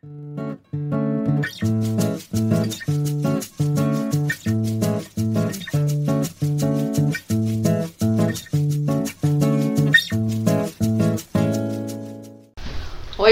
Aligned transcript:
Oi, 0.00 0.06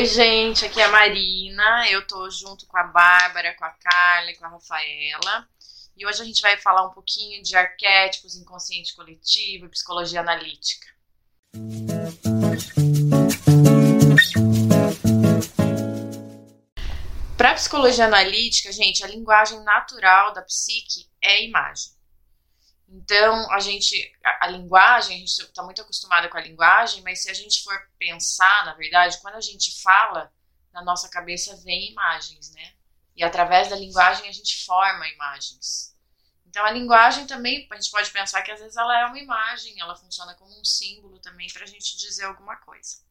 gente, 0.06 0.64
aqui 0.64 0.80
é 0.80 0.84
a 0.84 0.90
Marina. 0.90 1.88
Eu 1.88 2.04
tô 2.04 2.28
junto 2.30 2.66
com 2.66 2.76
a 2.76 2.82
Bárbara, 2.82 3.54
com 3.54 3.64
a 3.64 3.70
Carla 3.70 4.32
e 4.32 4.36
com 4.36 4.46
a 4.46 4.48
Rafaela. 4.48 5.48
E 5.96 6.04
hoje 6.04 6.20
a 6.20 6.24
gente 6.24 6.42
vai 6.42 6.56
falar 6.56 6.84
um 6.84 6.90
pouquinho 6.90 7.40
de 7.44 7.54
arquétipos, 7.54 8.34
inconsciente 8.34 8.92
coletivo 8.96 9.66
e 9.66 9.70
psicologia 9.70 10.20
analítica. 10.20 10.88
Para 17.46 17.54
psicologia 17.54 18.06
analítica, 18.06 18.72
gente, 18.72 19.04
a 19.04 19.06
linguagem 19.06 19.62
natural 19.62 20.32
da 20.32 20.42
psique 20.42 21.08
é 21.22 21.30
a 21.30 21.42
imagem. 21.42 21.92
Então, 22.88 23.48
a 23.52 23.60
gente, 23.60 24.12
a, 24.24 24.46
a 24.46 24.48
linguagem, 24.48 25.14
a 25.14 25.18
gente 25.20 25.42
está 25.42 25.62
muito 25.62 25.80
acostumada 25.80 26.28
com 26.28 26.36
a 26.36 26.40
linguagem, 26.40 27.04
mas 27.04 27.22
se 27.22 27.30
a 27.30 27.34
gente 27.34 27.62
for 27.62 27.88
pensar, 28.00 28.66
na 28.66 28.74
verdade, 28.74 29.20
quando 29.22 29.36
a 29.36 29.40
gente 29.40 29.80
fala, 29.80 30.32
na 30.72 30.82
nossa 30.82 31.08
cabeça 31.08 31.54
vem 31.58 31.92
imagens, 31.92 32.50
né? 32.52 32.72
E 33.14 33.22
através 33.22 33.68
da 33.68 33.76
linguagem 33.76 34.28
a 34.28 34.32
gente 34.32 34.64
forma 34.64 35.06
imagens. 35.06 35.96
Então, 36.48 36.66
a 36.66 36.72
linguagem 36.72 37.28
também, 37.28 37.64
a 37.70 37.76
gente 37.76 37.92
pode 37.92 38.10
pensar 38.10 38.42
que 38.42 38.50
às 38.50 38.58
vezes 38.58 38.76
ela 38.76 39.02
é 39.02 39.06
uma 39.06 39.20
imagem, 39.20 39.80
ela 39.80 39.94
funciona 39.94 40.34
como 40.34 40.50
um 40.60 40.64
símbolo 40.64 41.20
também 41.20 41.46
para 41.52 41.62
a 41.62 41.68
gente 41.68 41.96
dizer 41.96 42.24
alguma 42.24 42.56
coisa. 42.56 43.05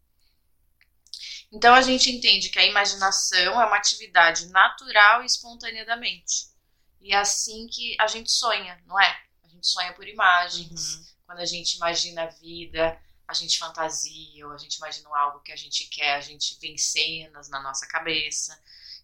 Então, 1.51 1.73
a 1.73 1.81
gente 1.81 2.11
entende 2.11 2.49
que 2.49 2.59
a 2.59 2.65
imaginação 2.65 3.61
é 3.61 3.65
uma 3.65 3.77
atividade 3.77 4.47
natural 4.47 5.23
e 5.23 5.25
espontânea 5.25 5.85
da 5.85 5.95
mente. 5.95 6.47
E 7.01 7.13
é 7.13 7.17
assim 7.17 7.67
que 7.67 7.95
a 7.99 8.07
gente 8.07 8.31
sonha, 8.31 8.81
não 8.85 8.99
é? 8.99 9.25
gente 9.65 9.67
sonha 9.67 9.93
por 9.93 10.07
imagens. 10.07 10.95
Uhum. 10.95 11.05
Quando 11.25 11.39
a 11.39 11.45
gente 11.45 11.75
imagina 11.75 12.23
a 12.23 12.27
vida, 12.27 13.01
a 13.27 13.33
gente 13.33 13.57
fantasia, 13.57 14.45
ou 14.45 14.53
a 14.53 14.57
gente 14.57 14.75
imagina 14.75 15.09
algo 15.17 15.41
que 15.41 15.51
a 15.51 15.55
gente 15.55 15.85
quer, 15.85 16.15
a 16.15 16.21
gente 16.21 16.57
vê 16.61 16.77
cenas 16.77 17.49
na 17.49 17.59
nossa 17.59 17.87
cabeça. 17.87 18.57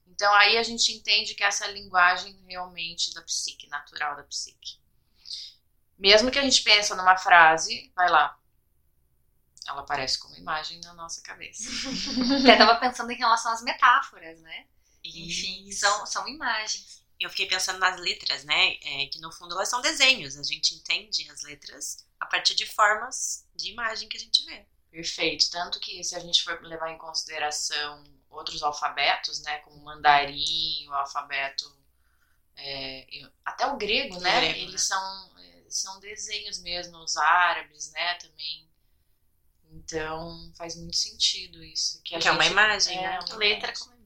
Então 0.06 0.31
aí 0.36 0.58
a 0.58 0.64
gente 0.64 0.92
entende 0.92 1.34
que 1.34 1.44
essa 1.44 1.66
é 1.66 1.69
a 1.69 1.72
linguagem 1.72 2.39
realmente 2.47 3.14
da 3.14 3.22
psique, 3.23 3.67
natural 3.67 4.16
da 4.16 4.23
psique. 4.23 4.80
Mesmo 5.97 6.31
que 6.31 6.39
a 6.39 6.44
gente 6.44 6.64
pensa 6.64 6.95
numa 6.95 7.17
frase, 7.17 7.92
vai 7.95 8.09
lá, 8.09 8.38
ela 9.67 9.81
aparece 9.81 10.20
como 10.20 10.36
imagem 10.36 10.81
na 10.81 10.94
nossa 10.94 11.22
cabeça. 11.22 11.64
Eu 12.48 12.58
tava 12.58 12.80
pensando 12.80 13.12
em 13.12 13.17
relação 13.17 13.52
às 13.52 13.62
metáforas, 13.62 14.40
né? 14.42 14.66
Isso. 15.03 15.20
Enfim, 15.20 15.72
são, 15.72 16.06
são 16.06 16.28
imagens 16.28 17.02
eu 17.23 17.30
fiquei 17.30 17.45
pensando 17.45 17.80
nas 17.80 18.00
letras, 18.00 18.44
né? 18.44 18.78
É, 18.81 19.06
que 19.06 19.20
no 19.20 19.31
fundo 19.31 19.53
elas 19.53 19.70
são 19.70 19.81
desenhos. 19.81 20.38
A 20.38 20.44
gente 20.44 20.73
entende 20.73 21.30
as 21.30 21.44
letras 21.44 22.06
a 22.20 22.26
partir 22.26 22.56
de 22.56 22.66
formas 22.66 23.48
de 23.56 23.72
imagem 23.72 24.09
que 24.09 24.18
a 24.18 24.20
gente 24.20 24.44
vê. 24.44 24.66
Perfeito. 24.90 25.50
Tanto 25.52 25.80
que 25.80 26.03
se 26.03 26.16
a 26.16 26.20
gente 26.20 26.44
for 26.44 26.62
levar 26.64 26.90
em 26.90 26.98
consideração 26.98 28.03
outros 28.30 28.64
alfabetos, 28.64 29.42
né? 29.42 29.59
Como 29.59 29.78
o 29.78 29.84
mandarim, 29.84 30.88
o 30.88 30.94
alfabeto. 30.94 31.80
É, 32.56 33.08
até 33.46 33.68
o 33.68 33.78
grego, 33.78 34.20
né? 34.20 34.40
Grego, 34.42 34.59
Eles 34.59 34.72
né? 34.73 34.78
São, 34.80 35.38
é, 35.38 35.64
são 35.70 36.00
desenhos 36.00 36.59
mesmo, 36.59 36.98
os 36.98 37.16
árabes, 37.18 37.92
né? 37.92 38.16
Também. 38.16 38.70
Então 39.72 40.52
faz 40.55 40.75
muito 40.75 40.97
sentido 40.97 41.64
isso. 41.64 42.02
Que, 42.03 42.17
que 42.19 42.27
é 42.27 42.31
uma 42.31 42.45
imagem, 42.45 42.97
é, 42.97 43.02
né? 43.02 43.19
Uma 43.19 43.38
letra 43.38 43.73
como 43.73 44.02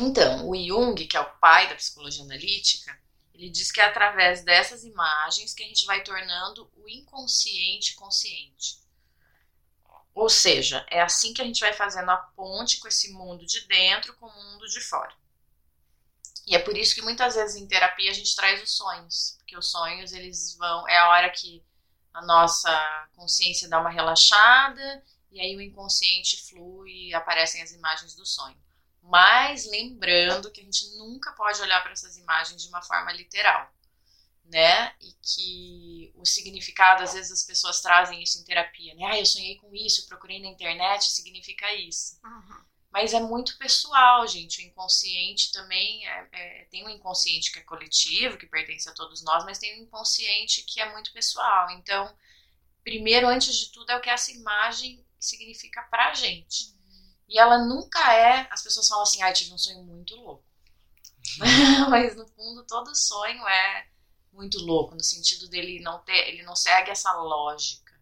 Então, 0.00 0.48
o 0.48 0.56
Jung, 0.56 1.06
que 1.06 1.16
é 1.16 1.20
o 1.20 1.38
pai 1.38 1.68
da 1.68 1.74
psicologia 1.74 2.24
analítica, 2.24 2.98
ele 3.34 3.50
diz 3.50 3.70
que 3.70 3.80
é 3.80 3.84
através 3.84 4.42
dessas 4.42 4.82
imagens 4.82 5.52
que 5.52 5.62
a 5.62 5.66
gente 5.66 5.84
vai 5.84 6.02
tornando 6.02 6.70
o 6.76 6.88
inconsciente 6.88 7.94
consciente. 7.94 8.80
Ou 10.14 10.28
seja, 10.28 10.86
é 10.90 11.00
assim 11.00 11.34
que 11.34 11.42
a 11.42 11.44
gente 11.44 11.60
vai 11.60 11.72
fazendo 11.74 12.10
a 12.10 12.16
ponte 12.16 12.78
com 12.78 12.88
esse 12.88 13.12
mundo 13.12 13.44
de 13.44 13.60
dentro 13.66 14.14
com 14.16 14.26
o 14.26 14.44
mundo 14.44 14.66
de 14.68 14.80
fora. 14.80 15.14
E 16.46 16.54
é 16.54 16.58
por 16.58 16.76
isso 16.76 16.94
que 16.94 17.02
muitas 17.02 17.34
vezes 17.34 17.56
em 17.56 17.68
terapia 17.68 18.10
a 18.10 18.14
gente 18.14 18.34
traz 18.34 18.62
os 18.62 18.72
sonhos, 18.76 19.36
porque 19.38 19.56
os 19.56 19.70
sonhos 19.70 20.12
eles 20.12 20.56
vão 20.56 20.88
é 20.88 20.98
a 20.98 21.08
hora 21.10 21.30
que 21.30 21.62
a 22.12 22.22
nossa 22.22 23.08
consciência 23.14 23.68
dá 23.68 23.80
uma 23.80 23.90
relaxada 23.90 25.04
e 25.30 25.40
aí 25.40 25.56
o 25.56 25.60
inconsciente 25.60 26.48
flui 26.48 27.08
e 27.08 27.14
aparecem 27.14 27.62
as 27.62 27.72
imagens 27.72 28.14
do 28.14 28.26
sonho. 28.26 28.58
Mas 29.02 29.66
lembrando 29.66 30.50
que 30.50 30.60
a 30.60 30.64
gente 30.64 30.86
nunca 30.98 31.32
pode 31.32 31.60
olhar 31.62 31.82
para 31.82 31.92
essas 31.92 32.16
imagens 32.16 32.62
de 32.62 32.68
uma 32.68 32.82
forma 32.82 33.12
literal, 33.12 33.72
né? 34.44 34.94
E 35.00 35.12
que 35.22 36.12
o 36.16 36.26
significado, 36.26 37.02
às 37.02 37.14
vezes 37.14 37.32
as 37.32 37.44
pessoas 37.44 37.80
trazem 37.80 38.22
isso 38.22 38.38
em 38.38 38.44
terapia, 38.44 38.94
né? 38.94 39.04
Ah, 39.06 39.18
eu 39.18 39.26
sonhei 39.26 39.56
com 39.56 39.74
isso, 39.74 40.06
procurei 40.06 40.40
na 40.40 40.48
internet, 40.48 41.10
significa 41.10 41.72
isso. 41.74 42.20
Uhum. 42.24 42.64
Mas 42.90 43.14
é 43.14 43.20
muito 43.20 43.56
pessoal, 43.56 44.26
gente. 44.26 44.60
O 44.60 44.66
inconsciente 44.66 45.52
também 45.52 46.06
é, 46.06 46.28
é, 46.32 46.64
tem 46.64 46.84
um 46.84 46.90
inconsciente 46.90 47.52
que 47.52 47.60
é 47.60 47.62
coletivo, 47.62 48.36
que 48.36 48.46
pertence 48.46 48.88
a 48.88 48.94
todos 48.94 49.22
nós, 49.22 49.44
mas 49.44 49.58
tem 49.58 49.78
um 49.78 49.84
inconsciente 49.84 50.62
que 50.62 50.80
é 50.80 50.92
muito 50.92 51.12
pessoal. 51.12 51.70
Então, 51.70 52.12
primeiro, 52.82 53.28
antes 53.28 53.54
de 53.56 53.70
tudo, 53.70 53.90
é 53.90 53.96
o 53.96 54.00
que 54.00 54.10
essa 54.10 54.32
imagem 54.32 55.04
significa 55.20 55.82
pra 55.84 56.14
gente. 56.14 56.74
E 57.28 57.38
ela 57.38 57.58
nunca 57.64 58.12
é. 58.12 58.48
As 58.50 58.62
pessoas 58.62 58.88
falam 58.88 59.04
assim, 59.04 59.22
ai, 59.22 59.30
ah, 59.30 59.34
tive 59.34 59.52
um 59.52 59.58
sonho 59.58 59.84
muito 59.84 60.16
louco. 60.16 60.44
Mas 61.88 62.16
no 62.16 62.26
fundo, 62.26 62.66
todo 62.66 62.92
sonho 62.94 63.46
é 63.46 63.86
muito 64.32 64.58
louco, 64.58 64.96
no 64.96 65.04
sentido 65.04 65.48
dele 65.48 65.80
não 65.80 66.00
ter. 66.00 66.28
Ele 66.28 66.42
não 66.42 66.56
segue 66.56 66.90
essa 66.90 67.12
lógica. 67.12 67.92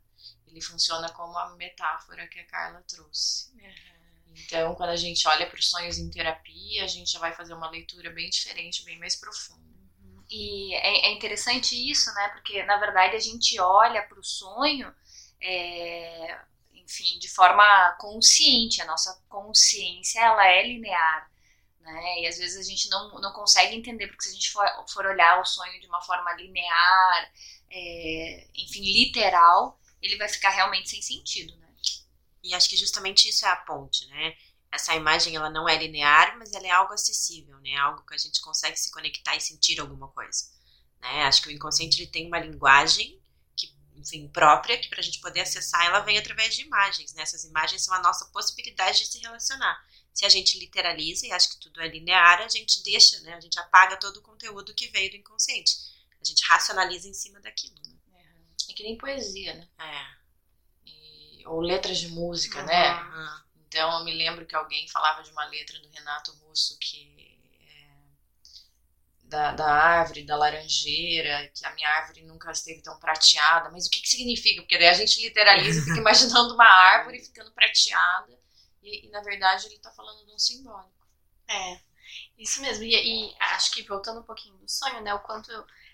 Ele 0.47 0.63
funciona 0.63 1.11
como 1.13 1.37
a 1.37 1.51
metáfora 1.57 2.27
que 2.27 2.39
a 2.39 2.47
Carla 2.47 2.83
trouxe. 2.89 3.53
Uhum. 3.53 3.98
Então, 4.45 4.75
quando 4.75 4.91
a 4.91 4.97
gente 4.97 5.27
olha 5.29 5.47
para 5.47 5.59
os 5.59 5.71
sonhos 5.71 5.99
em 5.99 6.11
terapia, 6.11 6.85
a 6.85 6.87
gente 6.87 7.11
já 7.11 7.19
vai 7.19 7.33
fazer 7.33 7.55
uma 7.55 7.71
leitura 7.71 8.11
bem 8.11 8.29
diferente, 8.29 8.85
bem 8.85 8.99
mais 8.99 9.17
profunda. 9.17 9.69
E 10.31 10.75
é, 10.75 11.07
é 11.07 11.13
interessante 11.13 11.75
isso, 11.91 12.13
né? 12.15 12.29
Porque 12.29 12.63
na 12.65 12.77
verdade 12.77 13.17
a 13.17 13.21
gente 13.21 13.59
olha 13.61 14.03
para 14.03 14.19
o 14.19 14.25
sonho 14.25 14.95
é, 15.41 16.39
enfim, 16.75 17.19
de 17.19 17.29
forma 17.29 17.93
consciente. 17.99 18.83
A 18.83 18.87
nossa 18.87 19.23
consciência, 19.29 20.21
ela 20.21 20.47
é 20.47 20.67
linear, 20.67 21.31
né? 21.81 22.21
E 22.21 22.27
às 22.27 22.39
vezes 22.39 22.59
a 22.59 22.69
gente 22.69 22.89
não, 22.91 23.21
não 23.21 23.33
consegue 23.33 23.75
entender, 23.75 24.09
porque 24.09 24.25
se 24.25 24.31
a 24.31 24.33
gente 24.33 24.51
for, 24.51 24.67
for 24.89 25.07
olhar 25.07 25.41
o 25.41 25.45
sonho 25.45 25.81
de 25.81 25.87
uma 25.87 26.01
forma 26.03 26.33
linear, 26.35 27.33
é, 27.71 28.47
enfim, 28.55 28.83
literal, 28.83 29.79
ele 30.03 30.17
vai 30.17 30.29
ficar 30.29 30.51
realmente 30.51 30.91
sem 30.91 31.03
sentido, 31.03 31.57
né? 31.57 31.68
E 32.49 32.55
acho 32.55 32.69
que 32.69 32.77
justamente 32.77 33.29
isso 33.29 33.47
é 33.47 33.49
a 33.51 33.57
ponte, 33.57 34.07
né? 34.07 34.35
Essa 34.71 34.95
imagem, 34.95 35.37
ela 35.37 35.51
não 35.51 35.69
é 35.69 35.77
linear, 35.77 36.37
mas 36.39 36.53
ela 36.53 36.67
é 36.67 36.71
algo 36.71 36.93
acessível, 36.93 37.59
né? 37.61 37.75
Algo 37.77 38.05
que 38.07 38.15
a 38.15 38.19
gente 38.19 38.41
consegue 38.41 38.77
se 38.77 38.91
conectar 38.91 39.37
e 39.37 39.41
sentir 39.41 39.81
alguma 39.81 40.09
coisa. 40.09 40.51
Né? 41.01 41.25
Acho 41.25 41.43
que 41.43 41.49
o 41.49 41.53
inconsciente 41.53 42.01
ele 42.01 42.11
tem 42.11 42.27
uma 42.27 42.39
linguagem 42.39 43.19
enfim, 43.99 44.29
própria, 44.29 44.79
que 44.79 44.89
para 44.89 45.01
a 45.01 45.03
gente 45.03 45.21
poder 45.21 45.41
acessar, 45.41 45.85
ela 45.85 46.01
vem 46.01 46.19
através 46.19 46.55
de 46.55 46.63
imagens. 46.63 47.13
Né? 47.15 47.23
Essas 47.23 47.45
imagens 47.45 47.85
são 47.85 47.95
a 47.95 48.01
nossa 48.01 48.27
possibilidade 48.27 49.01
de 49.01 49.07
se 49.07 49.19
relacionar. 49.19 49.85
Se 50.13 50.25
a 50.25 50.29
gente 50.29 50.59
literaliza 50.59 51.27
e 51.27 51.33
acha 51.33 51.49
que 51.49 51.59
tudo 51.59 51.81
é 51.81 51.89
linear, 51.89 52.41
a 52.41 52.49
gente 52.49 52.83
deixa, 52.83 53.21
né? 53.21 53.35
a 53.35 53.41
gente 53.41 53.59
apaga 53.59 53.97
todo 53.97 54.19
o 54.19 54.23
conteúdo 54.23 54.75
que 54.75 54.89
veio 54.89 55.11
do 55.11 55.17
inconsciente. 55.17 55.77
A 56.21 56.25
gente 56.25 56.45
racionaliza 56.45 57.09
em 57.09 57.15
cima 57.15 57.41
daquilo. 57.41 57.75
Né? 58.09 58.19
É 58.71 58.73
que 58.73 58.83
nem 58.83 58.99
poesia, 58.99 59.55
né? 59.55 59.69
É. 59.79 60.19
Ou 61.49 61.61
letras 61.61 61.99
de 61.99 62.09
música, 62.09 62.63
né? 62.63 62.95
uhum. 62.95 63.11
né? 63.11 63.43
Então 63.67 63.99
eu 63.99 64.05
me 64.05 64.15
lembro 64.15 64.47
que 64.47 64.57
alguém 64.57 64.89
falava 64.89 65.23
de 65.23 65.31
uma 65.31 65.45
letra 65.47 65.79
do 65.81 65.91
Renato 65.91 66.33
Russo 66.33 66.79
que 66.79 67.19
da, 69.29 69.53
da 69.53 69.71
árvore, 69.71 70.25
da 70.25 70.37
laranjeira, 70.37 71.51
que 71.55 71.65
a 71.65 71.75
minha 71.75 71.89
árvore 71.89 72.23
nunca 72.23 72.51
esteve 72.51 72.81
tão 72.83 72.99
prateada. 72.99 73.71
Mas 73.71 73.87
o 73.87 73.91
que, 73.91 74.01
que 74.01 74.09
significa? 74.09 74.63
Porque 74.63 74.79
daí 74.79 74.89
a 74.89 74.95
gente 74.95 75.23
literaliza 75.23 75.83
fica 75.83 75.99
imaginando 76.01 76.55
uma 76.55 76.67
árvore 76.67 77.23
ficando 77.23 77.53
prateada. 77.53 78.39
E, 78.83 79.07
e 79.07 79.11
na 79.11 79.21
verdade 79.21 79.67
ele 79.67 79.77
está 79.77 79.91
falando 79.91 80.25
de 80.25 80.33
um 80.33 80.39
simbólico. 80.39 81.07
É, 81.47 81.81
isso 82.39 82.61
mesmo. 82.63 82.85
E, 82.85 82.95
e, 82.95 83.37
acho 83.39 83.71
que 83.71 83.83
voltando 83.83 84.21
um 84.21 84.25
pouquinho 84.25 84.57
do 84.57 84.69
sonho, 84.69 85.03
né? 85.03 85.13
O 85.15 85.21
quanto 85.21 85.51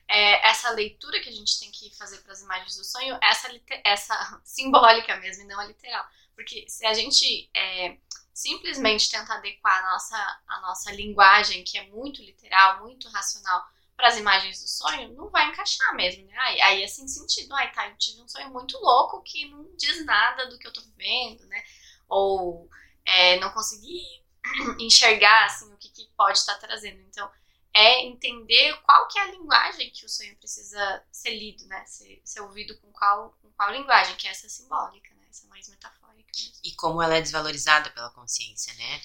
é, 0.08 0.48
essa 0.48 0.70
leitura 0.70 1.20
que 1.20 1.28
a 1.28 1.32
gente 1.32 1.58
tem 1.58 1.70
que 1.70 1.94
fazer 1.96 2.18
para 2.18 2.32
as 2.32 2.42
imagens 2.42 2.76
do 2.76 2.84
sonho, 2.84 3.18
essa, 3.22 3.48
essa 3.84 4.40
simbólica 4.44 5.16
mesmo, 5.16 5.44
e 5.44 5.46
não 5.46 5.60
a 5.60 5.64
literal. 5.64 6.04
Porque 6.34 6.68
se 6.68 6.84
a 6.84 6.92
gente 6.92 7.48
é, 7.54 7.96
simplesmente 8.32 9.10
tentar 9.10 9.36
adequar 9.36 9.78
a 9.78 9.92
nossa, 9.92 10.40
a 10.48 10.60
nossa 10.60 10.92
linguagem, 10.92 11.64
que 11.64 11.78
é 11.78 11.86
muito 11.88 12.22
literal, 12.22 12.82
muito 12.82 13.08
racional, 13.08 13.64
para 13.96 14.08
as 14.08 14.18
imagens 14.18 14.60
do 14.60 14.68
sonho, 14.68 15.14
não 15.14 15.30
vai 15.30 15.48
encaixar 15.48 15.94
mesmo, 15.94 16.26
né? 16.26 16.36
Aí, 16.38 16.60
aí 16.62 16.82
é 16.82 16.88
sentido. 16.88 17.54
Ai, 17.54 17.72
tá, 17.72 17.88
eu 17.88 17.96
tive 17.96 18.20
um 18.20 18.28
sonho 18.28 18.50
muito 18.50 18.76
louco 18.78 19.22
que 19.22 19.48
não 19.48 19.64
diz 19.76 20.04
nada 20.04 20.46
do 20.46 20.58
que 20.58 20.66
eu 20.66 20.72
tô 20.72 20.82
vendo, 20.96 21.46
né? 21.46 21.62
Ou 22.08 22.68
é, 23.04 23.38
não 23.38 23.52
conseguir 23.52 24.02
enxergar 24.80 25.46
assim, 25.46 25.72
o 25.72 25.76
que, 25.76 25.88
que 25.90 26.10
pode 26.16 26.38
estar 26.38 26.56
trazendo. 26.56 27.00
Então, 27.02 27.30
é 27.74 28.04
entender 28.04 28.72
qual 28.82 29.08
que 29.08 29.18
é 29.18 29.22
a 29.22 29.30
linguagem 29.32 29.90
que 29.90 30.06
o 30.06 30.08
sonho 30.08 30.36
precisa 30.36 31.04
ser 31.10 31.36
lido, 31.36 31.66
né? 31.66 31.84
Ser, 31.86 32.22
ser 32.24 32.40
ouvido 32.40 32.78
com 32.78 32.92
qual, 32.92 33.36
com 33.42 33.50
qual 33.50 33.72
linguagem, 33.72 34.14
que 34.16 34.28
é 34.28 34.30
essa 34.30 34.48
simbólica, 34.48 35.12
né? 35.16 35.26
Essa 35.28 35.46
mais 35.48 35.68
metafórica 35.68 36.30
mesmo. 36.38 36.54
E 36.62 36.72
como 36.76 37.02
ela 37.02 37.16
é 37.16 37.20
desvalorizada 37.20 37.90
pela 37.90 38.10
consciência, 38.10 38.72
né? 38.74 39.02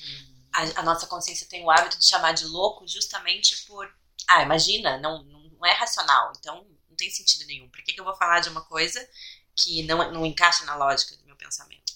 A, 0.54 0.82
a 0.82 0.84
nossa 0.84 1.08
consciência 1.08 1.48
tem 1.50 1.64
o 1.64 1.72
hábito 1.72 1.98
de 1.98 2.08
chamar 2.08 2.34
de 2.34 2.46
louco 2.46 2.88
justamente 2.88 3.66
por. 3.66 3.92
Ah, 4.28 4.44
imagina, 4.44 5.00
não, 5.00 5.24
não 5.24 5.66
é 5.66 5.74
racional, 5.74 6.32
então 6.38 6.64
não 6.88 6.96
tem 6.96 7.10
sentido 7.10 7.48
nenhum. 7.48 7.68
Por 7.70 7.84
que, 7.84 7.94
que 7.94 8.00
eu 8.00 8.06
vou 8.06 8.16
falar 8.16 8.40
de 8.40 8.50
uma 8.50 8.62
coisa 8.62 9.08
que 9.56 9.82
não, 9.84 10.12
não 10.12 10.26
encaixa 10.26 10.64
na 10.66 10.76
lógica 10.76 11.18
do 11.18 11.26
meu 11.26 11.36
pensamento? 11.36 11.92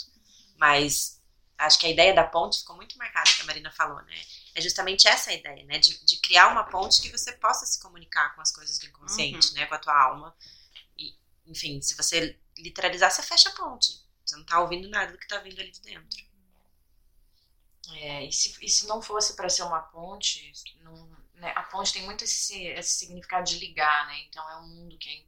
Mas 0.58 1.22
acho 1.56 1.78
que 1.78 1.86
a 1.86 1.92
ideia 1.92 2.16
da 2.16 2.24
ponte 2.24 2.60
ficou 2.60 2.76
muito 2.76 2.98
marcada, 2.98 3.32
que 3.32 3.44
a 3.44 3.46
Marina 3.46 3.72
falou, 3.72 4.02
né? 4.02 4.20
É 4.56 4.62
justamente 4.62 5.08
essa 5.08 5.32
a 5.32 5.34
ideia, 5.34 5.66
né? 5.66 5.80
De, 5.80 6.04
de 6.06 6.18
criar 6.18 6.48
uma 6.50 6.64
ponte 6.64 7.02
que 7.02 7.10
você 7.12 7.32
possa 7.34 7.66
se 7.66 7.80
comunicar 7.82 8.36
com 8.36 8.42
as 8.42 8.52
coisas 8.52 8.78
do 8.78 8.86
inconsciente, 8.88 9.50
Uhum. 9.50 9.54
né? 9.56 9.66
Com 9.66 9.76
a 9.76 9.80
tua 9.80 10.00
alma. 10.00 10.36
E, 10.98 11.16
enfim, 11.48 11.82
se 11.82 11.96
você 11.96 12.38
literalizar, 12.58 13.12
você 13.12 13.24
fecha 13.24 13.50
a 13.50 13.54
ponte. 13.54 14.02
Você 14.26 14.36
não 14.38 14.46
tá 14.46 14.60
ouvindo 14.60 14.90
nada 14.90 15.12
do 15.12 15.18
que 15.18 15.28
tá 15.28 15.40
vindo 15.40 15.60
ali 15.60 15.72
de 15.72 15.82
dentro. 15.82 16.24
É, 17.96 18.26
e, 18.26 18.32
se, 18.32 18.56
e 18.64 18.70
se 18.70 18.88
não 18.88 19.02
fosse 19.02 19.36
para 19.36 19.50
ser 19.50 19.64
uma 19.64 19.82
ponte, 19.82 20.52
não- 20.82 21.10
né, 21.36 21.52
a 21.56 21.64
ponte 21.64 21.92
tem 21.92 22.04
muito 22.04 22.24
esse, 22.24 22.66
esse 22.68 22.98
significado 23.00 23.46
de 23.46 23.60
ligar, 23.60 24.08
né? 24.08 24.20
Então 24.22 24.48
é 24.50 24.58
um 24.58 24.68
mundo 24.68 24.98
que 24.98 25.10
é, 25.10 25.24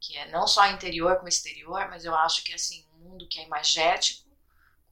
que 0.00 0.16
é 0.18 0.30
não 0.30 0.46
só 0.46 0.66
interior 0.66 1.16
como 1.16 1.28
exterior, 1.28 1.88
mas 1.88 2.04
eu 2.04 2.14
acho 2.14 2.42
que 2.42 2.52
é 2.52 2.56
assim, 2.56 2.84
um 2.94 2.98
mundo 3.10 3.28
que 3.28 3.38
é 3.38 3.44
imagético 3.44 4.28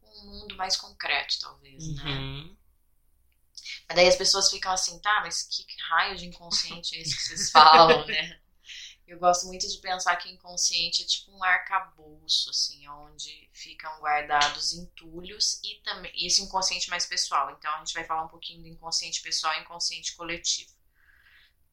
com 0.00 0.10
um 0.20 0.40
mundo 0.40 0.56
mais 0.56 0.76
concreto, 0.76 1.40
talvez, 1.40 1.88
né? 1.96 2.02
Uhum. 2.04 2.56
Mas 2.60 2.61
daí 3.92 4.08
as 4.08 4.16
pessoas 4.16 4.50
ficam 4.50 4.72
assim, 4.72 4.98
tá, 5.00 5.20
mas 5.22 5.44
que 5.44 5.64
raio 5.88 6.16
de 6.16 6.26
inconsciente 6.26 6.96
é 6.96 7.00
esse 7.00 7.16
que 7.16 7.22
vocês 7.22 7.50
falam, 7.50 8.06
né? 8.06 8.38
Eu 9.06 9.18
gosto 9.18 9.46
muito 9.46 9.68
de 9.68 9.76
pensar 9.78 10.16
que 10.16 10.30
inconsciente 10.30 11.02
é 11.02 11.06
tipo 11.06 11.30
um 11.32 11.44
arcabouço, 11.44 12.48
assim, 12.48 12.88
onde 12.88 13.50
ficam 13.52 14.00
guardados 14.00 14.72
entulhos 14.72 15.60
e 15.62 15.82
também 15.84 16.10
esse 16.24 16.40
inconsciente 16.40 16.88
mais 16.88 17.04
pessoal. 17.04 17.50
Então 17.50 17.70
a 17.74 17.78
gente 17.80 17.92
vai 17.92 18.04
falar 18.04 18.24
um 18.24 18.28
pouquinho 18.28 18.62
do 18.62 18.68
inconsciente 18.68 19.20
pessoal 19.20 19.52
e 19.54 19.60
inconsciente 19.60 20.16
coletivo. 20.16 20.72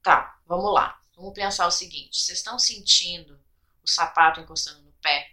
Tá, 0.03 0.37
vamos 0.45 0.73
lá. 0.73 0.99
Vamos 1.15 1.33
pensar 1.33 1.65
o 1.65 1.71
seguinte: 1.71 2.21
vocês 2.21 2.39
estão 2.39 2.59
sentindo 2.59 3.39
o 3.81 3.87
sapato 3.87 4.41
encostando 4.41 4.81
no 4.81 4.91
pé? 4.93 5.31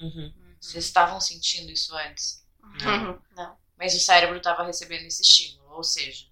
Uhum. 0.00 0.56
Vocês 0.58 0.86
estavam 0.86 1.20
sentindo 1.20 1.70
isso 1.70 1.94
antes? 1.94 2.46
Não. 2.80 3.22
Não. 3.32 3.61
Mas 3.82 3.96
o 3.96 4.00
cérebro 4.00 4.36
estava 4.36 4.62
recebendo 4.62 5.04
esse 5.06 5.22
estímulo. 5.22 5.74
Ou 5.74 5.82
seja, 5.82 6.24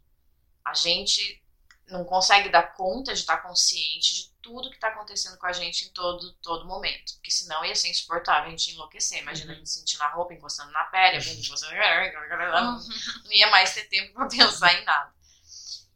a 0.65 0.73
gente 0.73 1.43
não 1.89 2.05
consegue 2.05 2.49
dar 2.49 2.75
conta 2.75 3.13
de 3.13 3.19
estar 3.19 3.39
consciente 3.39 4.15
de 4.15 4.31
tudo 4.41 4.71
que 4.71 4.77
está 4.77 4.87
acontecendo 4.87 5.37
com 5.37 5.47
a 5.47 5.53
gente 5.53 5.87
em 5.87 5.89
todo, 5.89 6.33
todo 6.35 6.65
momento. 6.65 7.15
Porque 7.15 7.33
senão 7.33 7.65
ia 7.65 7.75
ser 7.75 7.89
insuportável 7.89 8.47
a 8.47 8.51
gente 8.51 8.71
enlouquecer. 8.71 9.19
Imagina 9.19 9.51
a 9.53 9.57
gente 9.57 9.69
sentindo 9.69 10.01
a 10.03 10.09
roupa 10.11 10.33
encostando 10.33 10.71
na 10.71 10.85
pele, 10.85 11.17
a 11.17 11.21
gente 11.21 11.45
encostando... 11.45 11.75
não 11.75 13.33
ia 13.33 13.51
mais 13.51 13.75
ter 13.75 13.89
tempo 13.89 14.15
para 14.15 14.29
pensar 14.29 14.73
em 14.81 14.85
nada. 14.85 15.13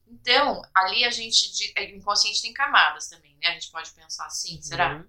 Então, 0.08 0.60
ali 0.74 1.04
a 1.04 1.10
gente. 1.10 1.72
O 1.78 1.80
inconsciente 1.82 2.42
tem 2.42 2.52
camadas 2.52 3.06
também, 3.06 3.36
né? 3.36 3.46
A 3.46 3.52
gente 3.52 3.70
pode 3.70 3.92
pensar 3.92 4.26
assim, 4.26 4.60
será? 4.60 4.96
Uhum. 4.96 5.08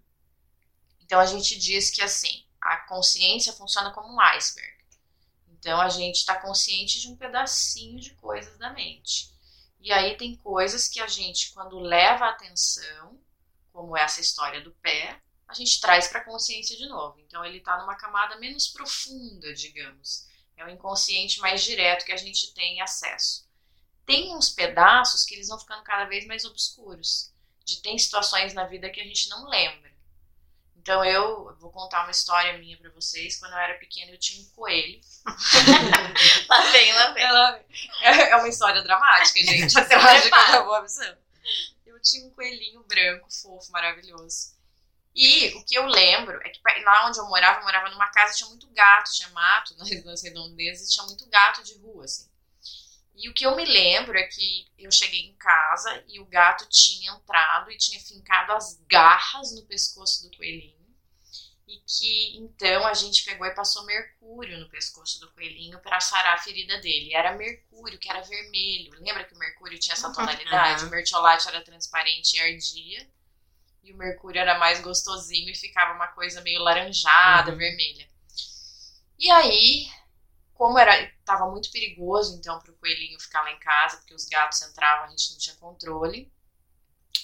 Então 1.02 1.20
a 1.20 1.26
gente 1.26 1.58
diz 1.58 1.90
que 1.90 2.04
assim, 2.04 2.46
a 2.62 2.78
consciência 2.78 3.52
funciona 3.52 3.92
como 3.92 4.14
um 4.14 4.22
iceberg. 4.22 4.75
Então 5.66 5.82
a 5.82 5.90
gente 5.90 6.18
está 6.18 6.40
consciente 6.40 7.02
de 7.02 7.08
um 7.08 7.16
pedacinho 7.16 8.00
de 8.00 8.12
coisas 8.12 8.56
da 8.60 8.72
mente. 8.72 9.34
E 9.80 9.92
aí 9.92 10.16
tem 10.16 10.36
coisas 10.36 10.88
que 10.88 11.00
a 11.00 11.08
gente, 11.08 11.52
quando 11.54 11.80
leva 11.80 12.26
a 12.26 12.30
atenção, 12.30 13.20
como 13.74 13.98
essa 13.98 14.22
história 14.22 14.62
do 14.62 14.70
pé, 14.74 15.20
a 15.48 15.56
gente 15.56 15.82
traz 15.82 16.08
para 16.08 16.20
a 16.20 16.24
consciência 16.24 16.78
de 16.78 16.88
novo. 16.88 17.20
Então 17.20 17.44
ele 17.44 17.58
está 17.58 17.80
numa 17.80 17.96
camada 17.96 18.38
menos 18.38 18.68
profunda, 18.68 19.56
digamos. 19.56 20.28
É 20.56 20.64
o 20.64 20.70
inconsciente 20.70 21.40
mais 21.40 21.64
direto 21.64 22.06
que 22.06 22.12
a 22.12 22.18
gente 22.18 22.54
tem 22.54 22.80
acesso. 22.80 23.50
Tem 24.06 24.36
uns 24.36 24.50
pedaços 24.50 25.24
que 25.24 25.34
eles 25.34 25.48
vão 25.48 25.58
ficando 25.58 25.82
cada 25.82 26.06
vez 26.06 26.28
mais 26.28 26.46
obscuros. 26.46 27.34
De 27.66 27.82
tem 27.82 27.98
situações 27.98 28.54
na 28.54 28.66
vida 28.66 28.92
que 28.92 29.02
a 29.02 29.04
gente 29.04 29.30
não 29.30 29.50
lembra. 29.50 29.92
Então 30.86 31.04
eu 31.04 31.52
vou 31.60 31.72
contar 31.72 32.04
uma 32.04 32.12
história 32.12 32.60
minha 32.60 32.78
pra 32.78 32.92
vocês. 32.92 33.40
Quando 33.40 33.54
eu 33.54 33.58
era 33.58 33.74
pequena 33.80 34.12
eu 34.12 34.20
tinha 34.20 34.40
um 34.40 34.50
coelho. 34.52 35.02
Lá 36.48 36.62
vem, 36.72 36.94
lá 36.94 37.12
vem. 37.12 37.24
Ela 37.24 37.66
é 38.04 38.36
uma 38.36 38.48
história 38.48 38.84
dramática, 38.84 39.40
gente. 39.42 39.80
Até 39.80 39.98
hoje 39.98 40.30
que 40.30 40.36
eu 40.36 40.48
já 40.48 40.62
vou 40.62 40.76
avisando. 40.76 41.18
Eu 41.88 42.00
tinha 42.04 42.28
um 42.28 42.30
coelhinho 42.30 42.84
branco, 42.84 43.26
fofo, 43.34 43.72
maravilhoso. 43.72 44.54
E 45.16 45.56
o 45.56 45.66
que 45.66 45.74
eu 45.74 45.88
lembro 45.88 46.40
é 46.46 46.50
que 46.52 46.62
lá 46.84 47.08
onde 47.08 47.18
eu 47.18 47.26
morava, 47.30 47.62
eu 47.62 47.64
morava 47.64 47.90
numa 47.90 48.12
casa, 48.12 48.36
tinha 48.36 48.50
muito 48.50 48.68
gato, 48.68 49.12
tinha 49.12 49.30
mato 49.30 49.76
nas, 49.80 49.90
nas 50.06 50.22
redondezas, 50.22 50.88
e 50.88 50.94
tinha 50.94 51.06
muito 51.08 51.28
gato 51.28 51.64
de 51.64 51.80
rua, 51.80 52.06
assim. 52.06 52.30
E 53.16 53.30
o 53.30 53.34
que 53.34 53.46
eu 53.46 53.56
me 53.56 53.66
lembro 53.66 54.18
é 54.18 54.24
que 54.24 54.68
eu 54.78 54.92
cheguei 54.92 55.22
em 55.22 55.36
casa 55.36 56.04
e 56.08 56.20
o 56.20 56.26
gato 56.26 56.68
tinha 56.70 57.12
entrado 57.14 57.72
e 57.72 57.78
tinha 57.78 58.00
fincado 58.00 58.52
as 58.54 58.80
garras 58.88 59.56
no 59.56 59.66
pescoço 59.66 60.24
do 60.24 60.36
coelhinho. 60.36 60.76
E 61.68 61.80
que 61.88 62.38
então 62.38 62.86
a 62.86 62.94
gente 62.94 63.24
pegou 63.26 63.48
e 63.48 63.56
passou 63.56 63.86
mercúrio 63.86 64.60
no 64.60 64.70
pescoço 64.70 65.20
do 65.20 65.32
coelhinho 65.34 65.80
para 65.82 66.00
sarar 66.00 66.36
a 66.36 66.38
ferida 66.42 66.80
dele. 66.80 67.10
E 67.10 67.16
era 67.16 67.36
mercúrio, 67.36 67.98
que 68.00 68.10
era 68.10 68.22
vermelho. 68.22 68.92
Lembra 69.02 69.24
que 69.26 69.34
o 69.34 69.40
mercúrio 69.40 69.80
tinha 69.80 69.94
essa 69.94 70.12
tonalidade? 70.14 70.84
Uhum. 70.84 70.90
O 70.90 70.90
mertiolate 70.92 71.48
era 71.48 71.64
transparente 71.64 72.36
e 72.38 72.40
ardia. 72.40 73.10
E 73.84 73.94
o 73.94 73.98
mercúrio 73.98 74.40
era 74.42 74.60
mais 74.60 74.82
gostosinho 74.82 75.50
e 75.52 75.56
ficava 75.56 75.94
uma 75.96 76.08
coisa 76.10 76.42
meio 76.42 76.62
laranjada, 76.62 77.52
Uhum. 77.52 77.58
vermelha. 77.58 78.08
E 79.20 79.30
aí, 79.32 79.88
como 80.56 80.80
era 80.80 81.12
tava 81.24 81.50
muito 81.52 81.70
perigoso 81.70 82.36
então 82.38 82.60
para 82.60 82.72
o 82.72 82.76
coelhinho 82.76 83.20
ficar 83.20 83.42
lá 83.44 83.52
em 83.52 83.60
casa, 83.60 83.98
porque 83.98 84.14
os 84.14 84.26
gatos 84.26 84.62
entravam, 84.62 85.06
a 85.06 85.10
gente 85.10 85.32
não 85.32 85.38
tinha 85.38 85.56
controle. 85.58 86.34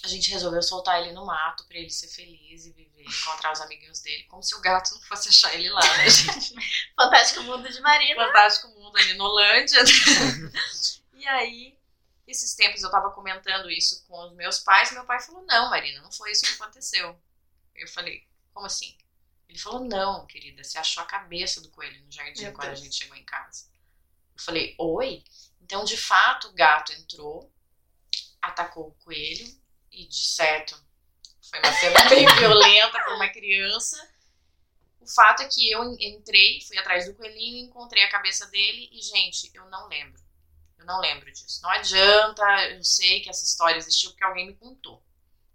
A 0.04 0.08
gente 0.08 0.30
resolveu 0.30 0.62
soltar 0.62 1.00
ele 1.00 1.12
no 1.12 1.24
mato 1.24 1.64
para 1.66 1.78
ele 1.78 1.90
ser 1.90 2.08
feliz 2.08 2.66
e 2.66 2.72
viver, 2.72 3.04
encontrar 3.04 3.52
os 3.52 3.60
amiguinhos 3.60 4.00
dele, 4.00 4.24
como 4.24 4.42
se 4.42 4.54
o 4.54 4.60
gato 4.60 4.92
não 4.94 5.00
fosse 5.02 5.28
achar 5.28 5.54
ele 5.54 5.70
lá, 5.70 5.96
né, 5.98 6.10
gente? 6.10 6.54
Fantástico 6.96 7.42
Mundo 7.44 7.68
de 7.68 7.80
Marina. 7.80 8.26
Fantástico 8.26 8.68
Mundo 8.68 8.96
ali 8.96 9.14
no 9.14 9.24
Holândia. 9.24 9.80
e 11.14 11.28
aí, 11.28 11.78
esses 12.26 12.54
tempos 12.54 12.82
eu 12.82 12.90
tava 12.90 13.12
comentando 13.12 13.70
isso 13.70 14.04
com 14.06 14.26
os 14.26 14.34
meus 14.34 14.58
pais, 14.58 14.90
e 14.90 14.94
meu 14.94 15.04
pai 15.04 15.20
falou: 15.20 15.44
Não, 15.46 15.70
Marina, 15.70 16.02
não 16.02 16.10
foi 16.10 16.32
isso 16.32 16.44
que 16.44 16.60
aconteceu. 16.60 17.16
Eu 17.76 17.88
falei: 17.88 18.26
Como 18.52 18.66
assim? 18.66 18.96
Ele 19.52 19.58
falou: 19.58 19.84
Não, 19.84 20.26
querida, 20.26 20.64
você 20.64 20.78
achou 20.78 21.02
a 21.02 21.06
cabeça 21.06 21.60
do 21.60 21.70
coelho 21.70 22.02
no 22.02 22.10
jardim 22.10 22.44
Meu 22.44 22.52
quando 22.54 22.68
Deus. 22.68 22.80
a 22.80 22.82
gente 22.82 22.96
chegou 22.96 23.14
em 23.14 23.24
casa. 23.24 23.68
Eu 24.34 24.42
falei: 24.42 24.74
Oi? 24.78 25.22
Então, 25.60 25.84
de 25.84 25.96
fato, 25.96 26.48
o 26.48 26.52
gato 26.54 26.90
entrou, 26.94 27.52
atacou 28.40 28.88
o 28.88 29.04
coelho, 29.04 29.46
e 29.90 30.06
de 30.06 30.24
certo 30.24 30.74
foi 31.42 31.58
uma 31.58 31.72
cena 31.72 32.00
bem 32.08 32.26
violenta 32.34 32.92
para 32.92 33.14
uma 33.14 33.28
criança. 33.28 34.10
O 35.00 35.06
fato 35.06 35.42
é 35.42 35.48
que 35.48 35.70
eu 35.70 35.84
entrei, 36.00 36.62
fui 36.62 36.78
atrás 36.78 37.04
do 37.04 37.14
coelhinho, 37.14 37.66
encontrei 37.66 38.02
a 38.04 38.10
cabeça 38.10 38.46
dele 38.46 38.88
e, 38.90 39.02
gente, 39.02 39.50
eu 39.52 39.68
não 39.68 39.86
lembro. 39.86 40.18
Eu 40.78 40.86
não 40.86 40.98
lembro 40.98 41.30
disso. 41.30 41.60
Não 41.62 41.68
adianta, 41.70 42.42
eu 42.70 42.82
sei 42.82 43.20
que 43.20 43.28
essa 43.28 43.44
história 43.44 43.76
existiu 43.76 44.10
porque 44.10 44.24
alguém 44.24 44.46
me 44.46 44.54
contou. 44.54 45.02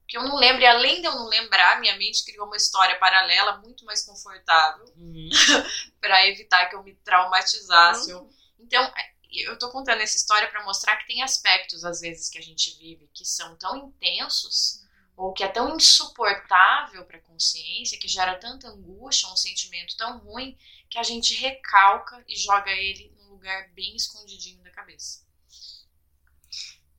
Porque 0.08 0.18
eu 0.18 0.24
não 0.24 0.38
lembro, 0.38 0.62
e 0.62 0.66
além 0.66 1.02
de 1.02 1.08
eu 1.08 1.14
não 1.16 1.28
lembrar, 1.28 1.82
minha 1.82 1.98
mente 1.98 2.24
criou 2.24 2.48
uma 2.48 2.56
história 2.56 2.98
paralela 2.98 3.58
muito 3.58 3.84
mais 3.84 4.04
confortável 4.06 4.86
Uhum. 4.96 5.30
para 6.00 6.26
evitar 6.30 6.68
que 6.70 6.76
eu 6.78 6.84
me 6.84 6.96
traumatizasse. 7.04 8.10
Eu- 8.12 8.30
Então, 8.58 8.90
eu 9.32 9.60
tô 9.60 9.70
contando 9.70 10.02
essa 10.02 10.16
história 10.16 10.48
para 10.50 10.64
mostrar 10.64 10.96
que 10.98 11.08
tem 11.08 11.22
aspectos, 11.22 11.84
às 11.84 12.00
vezes, 12.00 12.30
que 12.30 12.38
a 12.38 12.42
gente 12.42 12.78
vive 12.80 13.10
que 13.14 13.26
são 13.26 13.58
tão 13.58 13.76
intensos 13.78 14.82
ou 15.18 15.34
que 15.34 15.44
é 15.44 15.48
tão 15.50 15.76
insuportável 15.76 17.04
para 17.06 17.18
a 17.18 17.22
consciência, 17.22 18.00
que 18.00 18.08
gera 18.08 18.36
tanta 18.40 18.70
angústia, 18.70 19.28
um 19.30 19.36
sentimento 19.36 19.98
tão 19.98 20.20
ruim, 20.20 20.58
que 20.90 20.98
a 20.98 21.04
gente 21.04 21.34
recalca 21.34 22.24
e 22.28 22.36
joga 22.38 22.72
ele 22.72 23.12
num 23.18 23.32
lugar 23.32 23.70
bem 23.74 23.96
escondidinho 23.96 24.64
da 24.64 24.72
cabeça. 24.72 25.27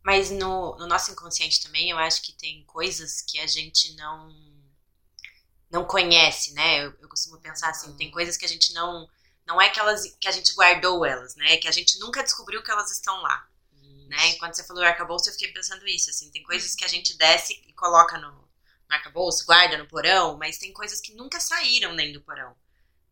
Mas 0.02 0.30
no, 0.30 0.76
no 0.76 0.86
nosso 0.86 1.10
inconsciente 1.10 1.62
também, 1.62 1.90
eu 1.90 1.98
acho 1.98 2.22
que 2.22 2.32
tem 2.32 2.64
coisas 2.64 3.20
que 3.22 3.38
a 3.38 3.46
gente 3.46 3.94
não 3.96 4.48
não 5.70 5.84
conhece, 5.84 6.54
né? 6.54 6.86
Eu, 6.86 6.96
eu 7.00 7.08
costumo 7.08 7.38
pensar 7.40 7.68
assim, 7.70 7.94
tem 7.96 8.10
coisas 8.10 8.36
que 8.36 8.44
a 8.44 8.48
gente 8.48 8.72
não 8.72 9.08
não 9.46 9.60
é 9.60 9.68
que 9.68 9.78
elas 9.78 10.02
que 10.20 10.28
a 10.28 10.32
gente 10.32 10.54
guardou 10.54 11.04
elas, 11.04 11.34
né? 11.36 11.54
É 11.54 11.56
que 11.58 11.68
a 11.68 11.72
gente 11.72 11.98
nunca 11.98 12.22
descobriu 12.22 12.62
que 12.62 12.70
elas 12.70 12.90
estão 12.90 13.20
lá, 13.20 13.46
né? 14.08 14.30
E 14.30 14.38
quando 14.38 14.54
você 14.54 14.64
falou 14.64 14.82
arcabouço, 14.82 15.28
eu 15.28 15.32
fiquei 15.34 15.52
pensando 15.52 15.86
isso, 15.86 16.10
assim, 16.10 16.30
tem 16.30 16.42
coisas 16.42 16.74
que 16.74 16.84
a 16.84 16.88
gente 16.88 17.16
desce 17.16 17.52
e 17.66 17.72
coloca 17.74 18.16
no, 18.18 18.30
no 18.32 18.48
arcabouço, 18.88 19.44
guarda 19.44 19.76
no 19.76 19.86
porão, 19.86 20.38
mas 20.38 20.58
tem 20.58 20.72
coisas 20.72 21.00
que 21.00 21.14
nunca 21.14 21.38
saíram 21.38 21.94
nem 21.94 22.12
do 22.12 22.22
porão. 22.22 22.56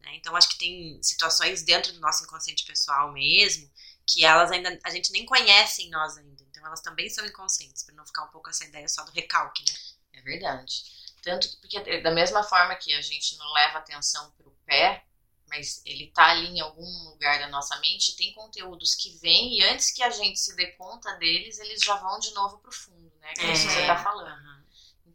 Né? 0.00 0.16
Então, 0.16 0.34
acho 0.34 0.48
que 0.48 0.58
tem 0.58 1.02
situações 1.02 1.62
dentro 1.62 1.92
do 1.92 2.00
nosso 2.00 2.24
inconsciente 2.24 2.64
pessoal 2.64 3.12
mesmo 3.12 3.70
que 4.06 4.24
elas 4.24 4.52
ainda 4.52 4.78
a 4.84 4.90
gente 4.90 5.10
nem 5.10 5.26
conhece 5.26 5.82
em 5.82 5.90
nós 5.90 6.16
ainda. 6.16 6.45
Então, 6.66 6.70
elas 6.70 6.80
também 6.80 7.08
são 7.08 7.24
inconscientes, 7.24 7.84
para 7.84 7.94
não 7.94 8.04
ficar 8.04 8.24
um 8.24 8.30
pouco 8.30 8.50
essa 8.50 8.64
ideia 8.64 8.88
só 8.88 9.04
do 9.04 9.12
recalque, 9.12 9.64
né? 9.68 9.78
É 10.14 10.22
verdade. 10.22 10.82
Tanto 11.22 11.48
que, 11.48 11.56
porque 11.58 12.00
da 12.00 12.10
mesma 12.10 12.42
forma 12.42 12.74
que 12.74 12.92
a 12.92 13.00
gente 13.00 13.36
não 13.36 13.52
leva 13.52 13.78
atenção 13.78 14.32
para 14.32 14.48
o 14.48 14.56
pé, 14.64 15.04
mas 15.48 15.80
ele 15.84 16.10
tá 16.10 16.30
ali 16.30 16.48
em 16.48 16.60
algum 16.60 17.10
lugar 17.10 17.38
da 17.38 17.48
nossa 17.48 17.78
mente, 17.78 18.16
tem 18.16 18.32
conteúdos 18.34 18.96
que 18.96 19.16
vêm 19.18 19.58
e 19.58 19.62
antes 19.64 19.92
que 19.92 20.02
a 20.02 20.10
gente 20.10 20.40
se 20.40 20.56
dê 20.56 20.72
conta 20.72 21.12
deles, 21.14 21.58
eles 21.60 21.82
já 21.82 21.94
vão 21.96 22.18
de 22.18 22.32
novo 22.34 22.58
pro 22.58 22.72
fundo, 22.72 23.12
né? 23.20 23.32
Que 23.34 23.42
é 23.42 23.52
isso 23.52 23.68
que 23.68 23.72
você 23.72 23.86
tá 23.86 23.96
falando. 23.96 24.36
Uhum. 24.36 24.65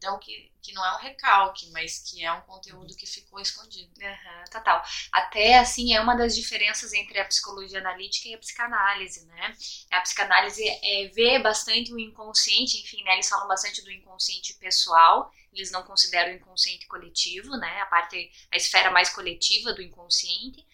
Então, 0.01 0.17
que, 0.17 0.51
que 0.63 0.73
não 0.73 0.83
é 0.83 0.95
um 0.95 0.99
recalque, 0.99 1.69
mas 1.69 1.99
que 1.99 2.25
é 2.25 2.31
um 2.33 2.41
conteúdo 2.41 2.95
que 2.95 3.05
ficou 3.05 3.39
escondido. 3.39 3.91
Uhum, 4.01 4.43
total. 4.49 4.83
Até, 5.11 5.59
assim, 5.59 5.93
é 5.93 6.01
uma 6.01 6.15
das 6.15 6.35
diferenças 6.35 6.91
entre 6.91 7.19
a 7.19 7.25
psicologia 7.25 7.77
analítica 7.77 8.27
e 8.27 8.33
a 8.33 8.37
psicanálise, 8.39 9.23
né? 9.27 9.55
A 9.91 10.01
psicanálise 10.01 10.67
é, 10.67 11.07
vê 11.13 11.37
bastante 11.37 11.93
o 11.93 11.99
inconsciente, 11.99 12.81
enfim, 12.81 13.03
né? 13.03 13.13
Eles 13.13 13.29
falam 13.29 13.47
bastante 13.47 13.83
do 13.83 13.91
inconsciente 13.91 14.55
pessoal, 14.55 15.31
eles 15.53 15.69
não 15.69 15.83
consideram 15.83 16.31
o 16.31 16.35
inconsciente 16.35 16.87
coletivo, 16.87 17.55
né? 17.57 17.81
A 17.81 17.85
parte, 17.85 18.31
a 18.51 18.57
esfera 18.57 18.89
mais 18.89 19.11
coletiva 19.11 19.71
do 19.71 19.83
inconsciente. 19.83 20.65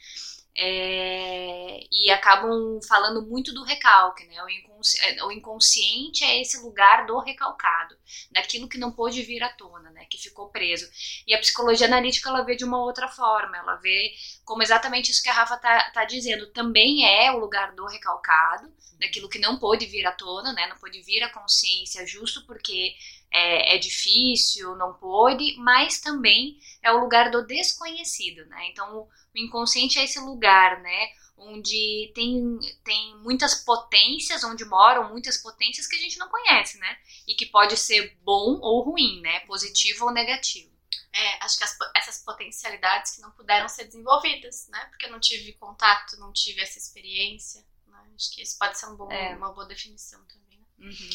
É, 0.59 1.81
e 1.91 2.09
acabam 2.09 2.79
falando 2.87 3.21
muito 3.27 3.53
do 3.53 3.63
recalque, 3.63 4.25
né? 4.25 4.43
O, 4.43 4.49
inconsci 4.49 4.97
é, 5.05 5.23
o, 5.23 5.31
inconsciente 5.31 6.23
é 6.23 6.41
esse 6.41 6.57
lugar 6.63 7.05
do 7.05 7.19
recalcado, 7.19 7.95
daquilo 8.31 8.67
que 8.67 8.79
não 8.79 8.91
pôde 8.91 9.21
vir 9.21 9.43
à 9.43 9.49
tona, 9.49 9.91
né? 9.91 10.05
Que 10.09 10.17
ficou 10.17 10.49
preso. 10.49 10.89
E 11.27 11.35
a 11.35 11.37
psicologia 11.37 11.85
analítica 11.85 12.29
ela 12.29 12.41
vê 12.41 12.55
de 12.55 12.65
uma 12.65 12.83
outra 12.83 13.07
forma, 13.07 13.55
ela 13.55 13.75
vê 13.75 14.11
como 14.43 14.63
exatamente 14.63 15.11
isso 15.11 15.21
que 15.21 15.29
a 15.29 15.33
Rafa 15.33 15.57
tá, 15.57 15.91
tá 15.91 16.05
dizendo. 16.05 16.47
Também 16.47 17.05
é 17.05 17.31
o 17.31 17.37
lugar 17.37 17.75
do 17.75 17.85
recalcado, 17.85 18.73
daquilo 18.99 19.29
que 19.29 19.37
não 19.37 19.59
pôde 19.59 19.85
vir 19.85 20.07
à 20.07 20.11
tona, 20.11 20.53
né? 20.53 20.65
Não 20.65 20.77
pôde 20.77 21.01
vir 21.03 21.21
à 21.21 21.29
consciência 21.29 22.05
justo 22.07 22.43
porque 22.47 22.95
é, 23.31 23.75
é, 23.75 23.77
difícil, 23.77 24.75
não 24.75 24.93
pôde, 24.93 25.55
mas 25.57 25.99
também 25.99 26.59
é 26.81 26.91
o 26.91 26.99
lugar 26.99 27.29
do 27.29 27.45
desconhecido, 27.45 28.45
né? 28.45 28.67
Então, 28.69 29.01
o 29.01 29.37
inconsciente 29.37 29.99
é 29.99 30.03
esse 30.03 30.19
lugar, 30.19 30.81
né? 30.81 31.11
Onde 31.37 32.11
tem, 32.15 32.57
tem 32.83 33.15
muitas 33.17 33.53
potências, 33.63 34.43
onde 34.43 34.65
moram 34.65 35.09
muitas 35.09 35.37
potências 35.37 35.85
que 35.85 35.95
a 35.95 35.99
gente 35.99 36.17
não 36.17 36.29
conhece, 36.29 36.79
né? 36.79 36.97
E 37.27 37.35
que 37.35 37.45
pode 37.45 37.77
ser 37.77 38.17
bom 38.23 38.59
ou 38.61 38.83
ruim, 38.83 39.21
né? 39.21 39.41
Positivo 39.41 40.05
ou 40.05 40.11
negativo. 40.11 40.75
É, 41.13 41.43
acho 41.43 41.57
que 41.57 41.63
as, 41.63 41.77
essas 41.95 42.23
potencialidades 42.23 43.15
que 43.15 43.21
não 43.21 43.31
puderam 43.31 43.67
ser 43.67 43.85
desenvolvidas, 43.85 44.67
né? 44.69 44.85
Porque 44.85 45.05
eu 45.05 45.11
não 45.11 45.19
tive 45.19 45.53
contato, 45.53 46.17
não 46.17 46.31
tive 46.31 46.61
essa 46.61 46.79
experiência. 46.79 47.63
Né? 47.85 47.97
Acho 48.15 48.33
que 48.33 48.41
isso 48.41 48.57
pode 48.57 48.77
ser 48.79 48.87
um 48.87 48.95
bom, 48.95 49.11
é. 49.11 49.35
uma 49.35 49.51
boa 49.51 49.67
definição 49.67 50.23
também. 50.25 50.59
Né? 50.59 50.87
Uhum. 50.87 51.09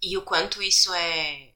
E 0.00 0.16
o 0.16 0.22
quanto 0.22 0.62
isso 0.62 0.92
é 0.94 1.54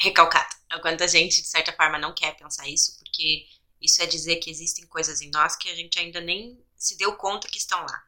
recalcado. 0.00 0.56
O 0.74 0.80
quanto 0.80 1.04
a 1.04 1.06
gente, 1.06 1.42
de 1.42 1.48
certa 1.48 1.72
forma, 1.72 1.98
não 1.98 2.14
quer 2.14 2.36
pensar 2.36 2.68
isso, 2.68 2.96
porque 2.98 3.46
isso 3.80 4.02
é 4.02 4.06
dizer 4.06 4.36
que 4.36 4.50
existem 4.50 4.86
coisas 4.86 5.20
em 5.20 5.30
nós 5.30 5.56
que 5.56 5.70
a 5.70 5.74
gente 5.74 5.98
ainda 5.98 6.20
nem 6.20 6.58
se 6.76 6.96
deu 6.96 7.16
conta 7.16 7.48
que 7.48 7.58
estão 7.58 7.80
lá. 7.80 8.04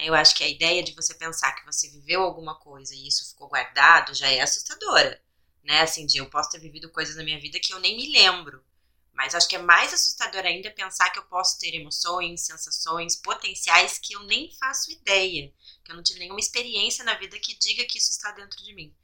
Eu 0.00 0.14
acho 0.14 0.34
que 0.34 0.44
a 0.44 0.48
ideia 0.48 0.82
de 0.82 0.92
você 0.92 1.14
pensar 1.14 1.52
que 1.52 1.66
você 1.66 1.88
viveu 1.88 2.22
alguma 2.22 2.54
coisa 2.58 2.94
e 2.94 3.06
isso 3.06 3.28
ficou 3.28 3.48
guardado 3.48 4.14
já 4.14 4.28
é 4.28 4.40
assustadora. 4.40 5.22
Né? 5.62 5.80
Assim, 5.80 6.06
de 6.06 6.18
eu 6.18 6.28
posso 6.28 6.50
ter 6.50 6.58
vivido 6.58 6.90
coisas 6.90 7.16
na 7.16 7.22
minha 7.22 7.40
vida 7.40 7.60
que 7.60 7.72
eu 7.72 7.78
nem 7.78 7.96
me 7.96 8.10
lembro. 8.10 8.64
Mas 9.12 9.34
acho 9.34 9.46
que 9.46 9.56
é 9.56 9.62
mais 9.62 9.92
assustador 9.92 10.44
ainda 10.44 10.70
pensar 10.70 11.10
que 11.10 11.18
eu 11.18 11.24
posso 11.24 11.58
ter 11.58 11.74
emoções, 11.74 12.46
sensações, 12.46 13.14
potenciais 13.16 13.98
que 13.98 14.14
eu 14.14 14.22
nem 14.24 14.50
faço 14.58 14.90
ideia. 14.90 15.52
Que 15.84 15.92
eu 15.92 15.96
não 15.96 16.02
tive 16.02 16.20
nenhuma 16.20 16.40
experiência 16.40 17.04
na 17.04 17.14
vida 17.14 17.38
que 17.38 17.56
diga 17.58 17.84
que 17.84 17.98
isso 17.98 18.10
está 18.10 18.32
dentro 18.32 18.56
de 18.64 18.74
mim. 18.74 18.94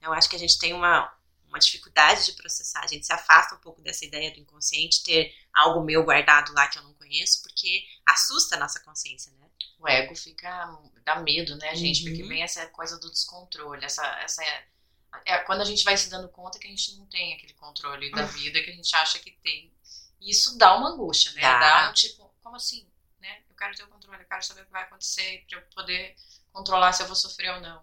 Eu 0.00 0.12
acho 0.12 0.28
que 0.28 0.36
a 0.36 0.38
gente 0.38 0.58
tem 0.58 0.72
uma, 0.72 1.12
uma 1.56 1.58
dificuldade 1.58 2.26
de 2.26 2.32
processar. 2.32 2.84
A 2.84 2.86
gente 2.86 3.06
se 3.06 3.12
afasta 3.12 3.54
um 3.54 3.58
pouco 3.58 3.80
dessa 3.80 4.04
ideia 4.04 4.30
do 4.32 4.38
inconsciente 4.38 5.02
ter 5.02 5.34
algo 5.52 5.82
meu 5.82 6.04
guardado 6.04 6.52
lá 6.52 6.68
que 6.68 6.78
eu 6.78 6.82
não 6.82 6.92
conheço, 6.94 7.42
porque 7.42 7.84
assusta 8.04 8.56
a 8.56 8.58
nossa 8.58 8.78
consciência, 8.80 9.32
né? 9.32 9.48
O 9.78 9.88
ego 9.88 10.14
fica. 10.14 10.78
dá 11.04 11.16
medo, 11.20 11.56
né, 11.56 11.74
gente? 11.74 12.02
Uhum. 12.02 12.10
Porque 12.10 12.28
vem 12.28 12.42
essa 12.42 12.66
coisa 12.68 12.98
do 12.98 13.10
descontrole, 13.10 13.84
essa. 13.84 14.04
essa 14.20 14.42
é 14.44 15.38
quando 15.44 15.62
a 15.62 15.64
gente 15.64 15.82
vai 15.82 15.96
se 15.96 16.10
dando 16.10 16.28
conta 16.28 16.58
que 16.58 16.66
a 16.66 16.70
gente 16.70 16.94
não 16.96 17.06
tem 17.06 17.32
aquele 17.32 17.54
controle 17.54 18.10
da 18.10 18.22
vida 18.26 18.62
que 18.62 18.70
a 18.70 18.74
gente 18.74 18.94
acha 18.94 19.18
que 19.18 19.30
tem. 19.42 19.72
E 20.20 20.30
isso 20.30 20.56
dá 20.58 20.76
uma 20.76 20.90
angústia, 20.90 21.32
né? 21.32 21.40
Dá, 21.40 21.58
dá 21.58 21.90
um 21.90 21.92
tipo, 21.94 22.30
como 22.42 22.56
assim? 22.56 22.86
Né? 23.18 23.42
Eu 23.48 23.56
quero 23.56 23.74
ter 23.74 23.84
o 23.84 23.88
controle, 23.88 24.22
eu 24.22 24.28
quero 24.28 24.42
saber 24.42 24.62
o 24.62 24.66
que 24.66 24.72
vai 24.72 24.82
acontecer 24.82 25.44
para 25.48 25.58
eu 25.58 25.62
poder 25.74 26.14
controlar 26.52 26.92
se 26.92 27.02
eu 27.02 27.06
vou 27.06 27.16
sofrer 27.16 27.54
ou 27.54 27.60
não. 27.60 27.82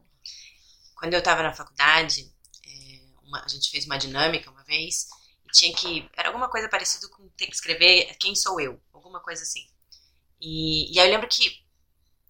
Quando 0.95 1.13
eu 1.13 1.19
estava 1.19 1.41
na 1.41 1.53
faculdade, 1.53 2.31
uma, 3.33 3.43
a 3.43 3.47
gente 3.47 3.71
fez 3.71 3.85
uma 3.85 3.97
dinâmica 3.97 4.51
uma 4.51 4.63
vez 4.63 5.07
e 5.45 5.51
tinha 5.51 5.75
que. 5.75 6.07
Era 6.15 6.29
alguma 6.29 6.49
coisa 6.49 6.69
parecida 6.69 7.07
com 7.09 7.27
ter 7.29 7.47
que 7.47 7.55
escrever 7.55 8.15
quem 8.19 8.35
sou 8.35 8.61
eu, 8.61 8.79
alguma 8.93 9.19
coisa 9.19 9.41
assim. 9.41 9.67
E, 10.39 10.93
e 10.93 10.99
aí 10.99 11.07
eu 11.07 11.11
lembro 11.11 11.27
que 11.27 11.63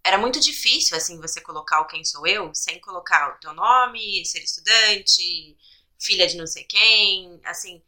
era 0.03 0.17
muito 0.17 0.39
difícil, 0.39 0.95
assim, 0.95 1.19
você 1.19 1.41
colocar 1.41 1.81
o 1.81 1.87
quem 1.87 2.03
sou 2.05 2.25
eu 2.25 2.53
sem 2.55 2.79
colocar 2.79 3.35
o 3.35 3.39
teu 3.39 3.53
nome, 3.53 4.25
ser 4.25 4.43
estudante, 4.43 5.57
filha 5.99 6.27
de 6.27 6.37
não 6.37 6.47
sei 6.47 6.63
quem, 6.63 7.39
assim. 7.43 7.81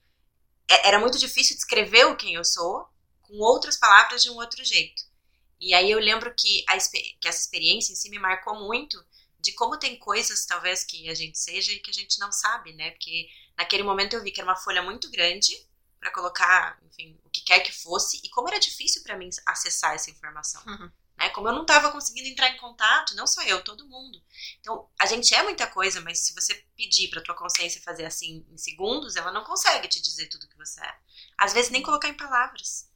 É, 0.68 0.90
era 0.90 1.00
muito 1.00 1.18
difícil 1.18 1.56
descrever 1.56 2.06
o 2.06 2.18
quem 2.18 2.36
eu 2.36 2.44
sou 2.44 2.88
com 3.22 3.38
outras 3.40 3.78
palavras 3.78 4.22
de 4.22 4.30
um 4.30 4.36
outro 4.36 4.64
jeito. 4.64 5.04
E 5.60 5.74
aí 5.74 5.90
eu 5.90 6.00
lembro 6.00 6.34
que, 6.36 6.64
a, 6.68 6.78
que 6.78 7.28
essa 7.28 7.42
experiência 7.42 7.94
em 7.94 7.96
si 7.96 8.10
me 8.10 8.20
marcou 8.20 8.56
muito 8.68 8.98
de 9.46 9.54
como 9.54 9.78
tem 9.78 9.96
coisas, 10.00 10.44
talvez, 10.44 10.84
que 10.84 11.08
a 11.08 11.14
gente 11.14 11.38
seja 11.38 11.72
e 11.72 11.80
que 11.80 11.92
a 11.92 11.94
gente 11.94 12.20
não 12.20 12.32
sabe, 12.32 12.74
né? 12.74 12.90
Porque 12.92 13.30
naquele 13.56 13.84
momento 13.84 14.14
eu 14.16 14.24
vi 14.24 14.32
que 14.32 14.42
era 14.42 14.50
uma 14.50 14.58
folha 14.58 14.82
muito 14.82 15.10
grande 15.12 15.56
para 16.00 16.12
colocar, 16.12 16.80
enfim, 16.84 17.20
o 17.24 17.30
que 17.30 17.42
quer 17.42 17.60
que 17.60 17.72
fosse, 17.72 18.20
e 18.24 18.30
como 18.30 18.48
era 18.48 18.60
difícil 18.60 19.04
para 19.04 19.16
mim 19.16 19.30
acessar 19.46 19.94
essa 19.94 20.10
informação. 20.10 20.64
Uhum. 20.66 20.92
Né? 21.16 21.30
Como 21.30 21.48
eu 21.48 21.54
não 21.54 21.62
estava 21.62 21.92
conseguindo 21.92 22.28
entrar 22.28 22.50
em 22.50 22.58
contato, 22.58 23.16
não 23.16 23.28
só 23.28 23.44
eu, 23.44 23.64
todo 23.64 23.88
mundo. 23.88 24.20
Então, 24.60 24.90
a 25.00 25.06
gente 25.06 25.34
é 25.36 25.44
muita 25.44 25.68
coisa, 25.68 26.02
mas 26.02 26.26
se 26.26 26.34
você 26.34 26.56
pedir 26.76 27.10
para 27.10 27.22
tua 27.22 27.36
consciência 27.36 27.82
fazer 27.84 28.06
assim 28.06 28.44
em 28.50 28.58
segundos, 28.58 29.16
ela 29.16 29.32
não 29.32 29.44
consegue 29.44 29.88
te 29.88 30.02
dizer 30.02 30.28
tudo 30.28 30.50
que 30.50 30.58
você 30.58 30.84
é. 30.84 30.96
Às 31.38 31.54
vezes 31.54 31.70
nem 31.70 31.84
colocar 31.84 32.10
em 32.10 32.18
palavras. 32.18 32.90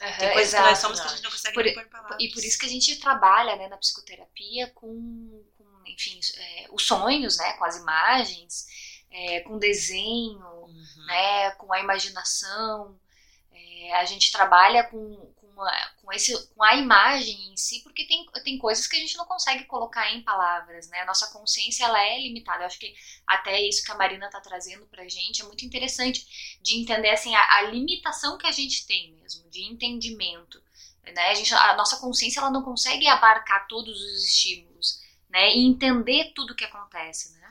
Uhum. 0.00 0.18
Tem 0.18 0.32
coisas 0.32 0.52
exato, 0.52 0.64
que 0.64 0.70
nós 0.70 0.78
somos 0.78 1.00
que 1.00 1.06
a 1.06 1.10
gente 1.10 1.22
não 1.22 1.30
consegue 1.30 1.54
por, 1.54 1.74
pôr 1.74 1.86
palavras. 1.88 2.16
E 2.20 2.28
por 2.28 2.44
isso 2.44 2.58
que 2.58 2.66
a 2.66 2.68
gente 2.68 2.96
trabalha 2.98 3.56
né, 3.56 3.68
na 3.68 3.78
psicoterapia 3.78 4.70
com, 4.74 5.44
com 5.56 5.82
enfim, 5.86 6.20
é, 6.36 6.66
os 6.70 6.86
sonhos, 6.86 7.38
né, 7.38 7.54
com 7.54 7.64
as 7.64 7.76
imagens, 7.76 8.66
é, 9.10 9.40
com 9.40 9.58
desenho, 9.58 10.44
uhum. 10.44 11.06
né, 11.06 11.50
com 11.52 11.72
a 11.72 11.80
imaginação. 11.80 12.98
É, 13.52 13.94
a 13.94 14.04
gente 14.04 14.30
trabalha 14.30 14.84
com, 14.84 15.34
com, 15.56 15.62
a, 15.62 15.90
com, 16.02 16.12
esse, 16.12 16.48
com 16.48 16.62
a 16.62 16.76
imagem 16.76 17.50
em 17.50 17.56
si, 17.56 17.80
porque 17.82 18.06
tem, 18.06 18.26
tem 18.44 18.58
coisas 18.58 18.86
que 18.86 18.94
a 18.94 18.98
gente 18.98 19.16
não 19.16 19.24
consegue 19.24 19.64
colocar 19.64 20.12
em 20.12 20.22
palavras, 20.22 20.86
né? 20.90 21.00
A 21.00 21.06
nossa 21.06 21.28
consciência, 21.28 21.86
ela 21.86 21.98
é 21.98 22.20
limitada. 22.20 22.62
Eu 22.62 22.66
acho 22.66 22.78
que 22.78 22.94
até 23.26 23.58
isso 23.62 23.82
que 23.82 23.90
a 23.90 23.96
Marina 23.96 24.26
está 24.26 24.38
trazendo 24.38 24.84
pra 24.86 25.08
gente 25.08 25.40
é 25.40 25.46
muito 25.46 25.64
interessante 25.64 26.58
de 26.60 26.78
entender, 26.78 27.08
assim, 27.08 27.34
a, 27.34 27.56
a 27.56 27.62
limitação 27.62 28.36
que 28.36 28.46
a 28.46 28.52
gente 28.52 28.86
tem 28.86 29.12
mesmo, 29.12 29.48
de 29.48 29.64
entendimento. 29.64 30.62
Né? 31.02 31.30
A, 31.30 31.34
gente, 31.34 31.54
a 31.54 31.74
nossa 31.74 31.96
consciência, 32.00 32.38
ela 32.38 32.50
não 32.50 32.62
consegue 32.62 33.08
abarcar 33.08 33.66
todos 33.66 33.98
os 33.98 34.24
estímulos, 34.26 35.00
né? 35.30 35.54
E 35.54 35.66
entender 35.66 36.32
tudo 36.34 36.52
o 36.52 36.54
que 36.54 36.64
acontece, 36.64 37.32
né? 37.38 37.45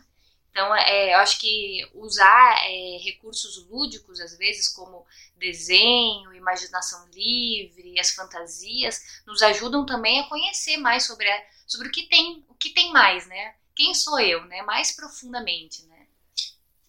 Então, 0.55 0.73
é, 0.73 1.13
eu 1.13 1.17
acho 1.17 1.37
que 1.41 1.85
usar 1.93 2.63
é, 2.65 2.97
recursos 3.03 3.67
lúdicos, 3.67 4.21
às 4.21 4.37
vezes, 4.37 4.69
como 4.69 5.05
desenho, 5.35 6.33
imaginação 6.33 7.05
livre, 7.09 7.99
as 7.99 8.11
fantasias, 8.11 9.21
nos 9.27 9.41
ajudam 9.41 9.85
também 9.85 10.21
a 10.21 10.29
conhecer 10.29 10.77
mais 10.77 11.03
sobre, 11.03 11.29
a, 11.29 11.45
sobre 11.67 11.89
o 11.89 11.91
que 11.91 12.07
tem, 12.07 12.45
o 12.47 12.53
que 12.53 12.69
tem 12.69 12.93
mais, 12.93 13.27
né? 13.27 13.53
Quem 13.75 13.93
sou 13.93 14.17
eu, 14.17 14.45
né? 14.45 14.61
Mais 14.61 14.93
profundamente, 14.93 15.83
né? 15.87 16.07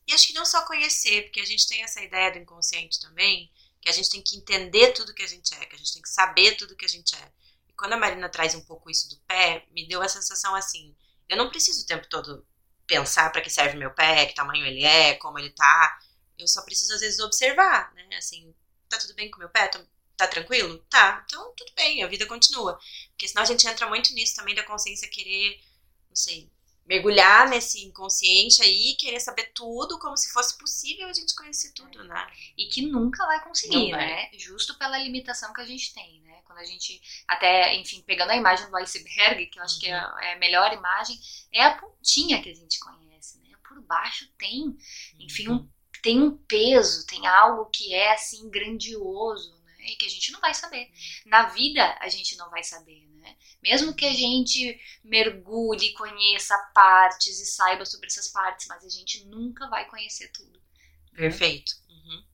E 0.07 0.15
acho 0.15 0.29
que 0.29 0.35
não 0.35 0.47
só 0.47 0.65
conhecer, 0.65 1.23
porque 1.23 1.41
a 1.41 1.45
gente 1.45 1.67
tem 1.67 1.83
essa 1.83 2.01
ideia 2.01 2.31
do 2.31 2.39
inconsciente 2.39 3.01
também, 3.01 3.51
que 3.81 3.89
a 3.89 3.93
gente 3.93 4.11
tem 4.11 4.23
que 4.23 4.37
entender 4.37 4.93
tudo 4.93 5.13
que 5.13 5.25
a 5.25 5.27
gente 5.27 5.53
é, 5.55 5.67
que 5.67 5.75
a 5.75 5.79
gente 5.79 5.93
tem 5.93 6.03
que 6.03 6.09
saber 6.09 6.57
tudo 6.57 6.77
que 6.77 6.85
a 6.85 6.89
gente 6.89 7.17
é. 7.17 7.33
E 7.69 7.73
quando 7.73 7.95
a 7.95 7.99
Marina 7.99 8.29
traz 8.29 8.55
um 8.55 8.65
pouco 8.65 8.89
isso 8.89 9.11
do 9.11 9.17
pé, 9.23 9.67
me 9.73 9.89
deu 9.89 10.01
a 10.03 10.09
sensação 10.09 10.55
assim, 10.55 10.95
eu 11.29 11.37
não 11.37 11.51
preciso 11.51 11.83
o 11.83 11.87
tempo 11.87 12.07
todo 12.09 12.47
pensar 12.87 13.31
para 13.31 13.41
que 13.41 13.51
serve 13.51 13.77
meu 13.77 13.93
pé, 13.93 14.27
que 14.27 14.35
tamanho 14.35 14.65
ele 14.67 14.85
é, 14.85 15.15
como 15.15 15.39
ele 15.39 15.51
tá. 15.51 15.99
Eu 16.39 16.47
só 16.47 16.63
preciso, 16.63 16.95
às 16.95 17.01
vezes, 17.01 17.21
observar, 17.21 17.93
né? 17.95 18.09
Assim, 18.17 18.55
tá 18.89 18.99
tudo 18.99 19.15
bem 19.15 19.31
com 19.31 19.39
meu 19.39 19.49
pé? 19.49 19.69
Tá, 19.69 19.85
tá 20.17 20.27
tranquilo? 20.27 20.79
Tá. 20.91 21.25
Então, 21.27 21.53
tudo 21.57 21.73
bem, 21.75 22.03
a 22.03 22.07
vida 22.07 22.27
continua. 22.27 22.79
Porque 23.11 23.29
senão 23.29 23.43
a 23.43 23.47
gente 23.47 23.67
entra 23.67 23.89
muito 23.89 24.13
nisso 24.15 24.37
também 24.37 24.55
da 24.55 24.63
consciência 24.63 25.09
querer, 25.09 25.61
não 26.09 26.17
sei, 26.17 26.51
mergulhar 26.87 27.49
nesse 27.49 27.85
inconsciente 27.85 28.63
aí, 28.63 28.95
querer 28.99 29.21
saber 29.21 29.51
tudo, 29.55 29.99
como 29.99 30.17
se 30.17 30.31
fosse 30.33 30.57
possível 30.59 31.09
a 31.09 31.13
gente 31.13 31.35
conhecer 31.35 31.73
tudo, 31.73 32.05
né? 32.05 32.27
E 32.57 32.67
que 32.69 32.83
nunca 32.83 33.27
vai 33.27 33.43
conseguir, 33.43 33.91
vai. 33.91 34.07
né? 34.07 34.31
Justo 34.39 34.77
pela 34.79 34.99
limitação 34.99 35.53
que 35.53 35.61
a 35.61 35.67
gente 35.67 35.93
tem, 35.95 36.21
né? 36.23 36.41
Quando 36.45 36.59
a 36.61 36.65
gente, 36.65 37.01
até, 37.27 37.75
enfim, 37.77 38.03
pegando 38.03 38.31
a 38.31 38.37
imagem 38.37 38.69
do 38.71 38.77
iceberg, 38.77 39.47
que 39.47 39.59
eu 39.59 39.63
acho 39.63 39.79
que 39.81 39.89
é 39.89 39.97
Uhum. 39.97 40.19
é 40.21 40.33
a 40.35 40.39
melhor 40.39 40.73
imagem, 40.73 41.19
é 41.53 41.63
a 41.65 41.77
pontinha 41.77 42.41
que 42.43 42.51
a 42.51 42.55
gente 42.55 42.79
conhece, 42.79 43.39
né? 43.41 43.51
Por 43.69 43.81
baixo 43.83 44.29
tem, 44.39 44.77
enfim, 45.19 45.49
um, 45.49 45.69
tem 46.03 46.23
um 46.23 46.37
peso, 46.37 47.07
tem 47.07 47.27
algo 47.27 47.67
que 47.71 47.93
é, 47.95 48.13
assim, 48.13 48.49
grandioso, 48.51 49.55
né? 49.65 49.75
E 49.87 49.97
que 49.97 50.07
a 50.07 50.09
gente 50.11 50.31
não 50.33 50.41
vai 50.41 50.55
saber. 50.55 50.91
Na 51.25 51.47
vida, 51.49 51.97
a 52.01 52.09
gente 52.09 52.37
não 52.37 52.49
vai 52.51 52.63
saber, 52.63 53.07
né? 53.09 53.16
Mesmo 53.63 53.95
que 53.95 54.05
a 54.05 54.13
gente 54.13 54.81
mergulhe, 55.03 55.93
conheça 55.95 56.57
partes 56.75 57.41
e 57.41 57.47
saiba 57.47 57.85
sobre 57.85 58.07
essas 58.07 58.29
partes, 58.29 58.67
mas 58.69 58.85
a 58.85 58.89
gente 58.89 59.25
nunca 59.25 59.69
vai 59.69 59.89
conhecer 59.89 60.29
tudo. 60.33 60.61
Perfeito. 61.13 61.73
Uhum. 61.89 62.25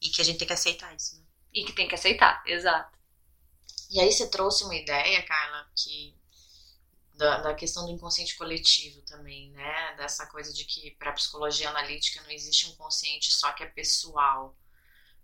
E 0.00 0.08
que 0.08 0.20
a 0.20 0.24
gente 0.24 0.38
tem 0.38 0.46
que 0.46 0.54
aceitar 0.54 0.94
isso, 0.94 1.16
né? 1.16 1.22
E 1.52 1.64
que 1.64 1.72
tem 1.72 1.88
que 1.88 1.94
aceitar, 1.94 2.42
exato. 2.46 2.96
E 3.90 4.00
aí 4.00 4.12
você 4.12 4.28
trouxe 4.28 4.64
uma 4.64 4.76
ideia, 4.76 5.22
Carla, 5.22 5.70
que 5.74 6.14
da, 7.18 7.38
da 7.40 7.54
questão 7.54 7.84
do 7.84 7.92
inconsciente 7.92 8.36
coletivo 8.36 9.02
também, 9.02 9.50
né? 9.50 9.94
Dessa 9.96 10.26
coisa 10.26 10.52
de 10.52 10.64
que 10.64 10.92
para 10.92 11.10
a 11.10 11.14
psicologia 11.14 11.68
analítica 11.68 12.22
não 12.22 12.30
existe 12.30 12.66
um 12.66 12.76
consciente 12.76 13.32
só 13.32 13.52
que 13.52 13.64
é 13.64 13.66
pessoal. 13.66 14.56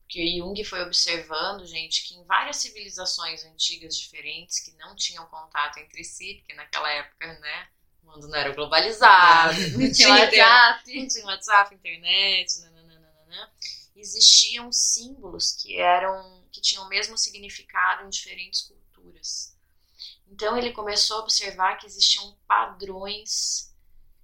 Porque 0.05 0.39
Jung 0.39 0.63
foi 0.65 0.83
observando, 0.83 1.67
gente, 1.67 2.05
que 2.05 2.15
em 2.15 2.25
várias 2.25 2.57
civilizações 2.57 3.45
antigas 3.45 3.97
diferentes 3.97 4.61
que 4.61 4.73
não 4.77 4.95
tinham 4.95 5.27
contato 5.27 5.79
entre 5.79 6.05
si, 6.05 6.35
porque 6.37 6.55
naquela 6.55 6.91
época, 6.91 7.27
né, 7.41 7.69
o 8.03 8.13
mundo 8.13 8.29
não 8.29 8.39
era 8.39 8.53
globalizado, 8.53 9.59
não 9.79 9.91
tinha 9.91 10.11
WhatsApp. 10.11 11.01
não 11.01 11.09
tinha 11.09 11.25
WhatsApp, 11.25 11.75
internet, 11.75 12.61
nananana, 12.61 13.53
existiam 13.97 14.71
símbolos 14.71 15.53
que 15.53 15.81
eram 15.81 16.45
que 16.53 16.61
tinham 16.61 16.85
o 16.85 16.89
mesmo 16.89 17.19
significado 17.19 18.05
em 18.05 18.11
diferentes 18.11 18.63
culturas. 18.63 19.57
Então 20.29 20.57
ele 20.57 20.73
começou 20.73 21.19
a 21.19 21.21
observar 21.21 21.79
que 21.79 21.87
existiam 21.87 22.37
padrões 22.47 23.75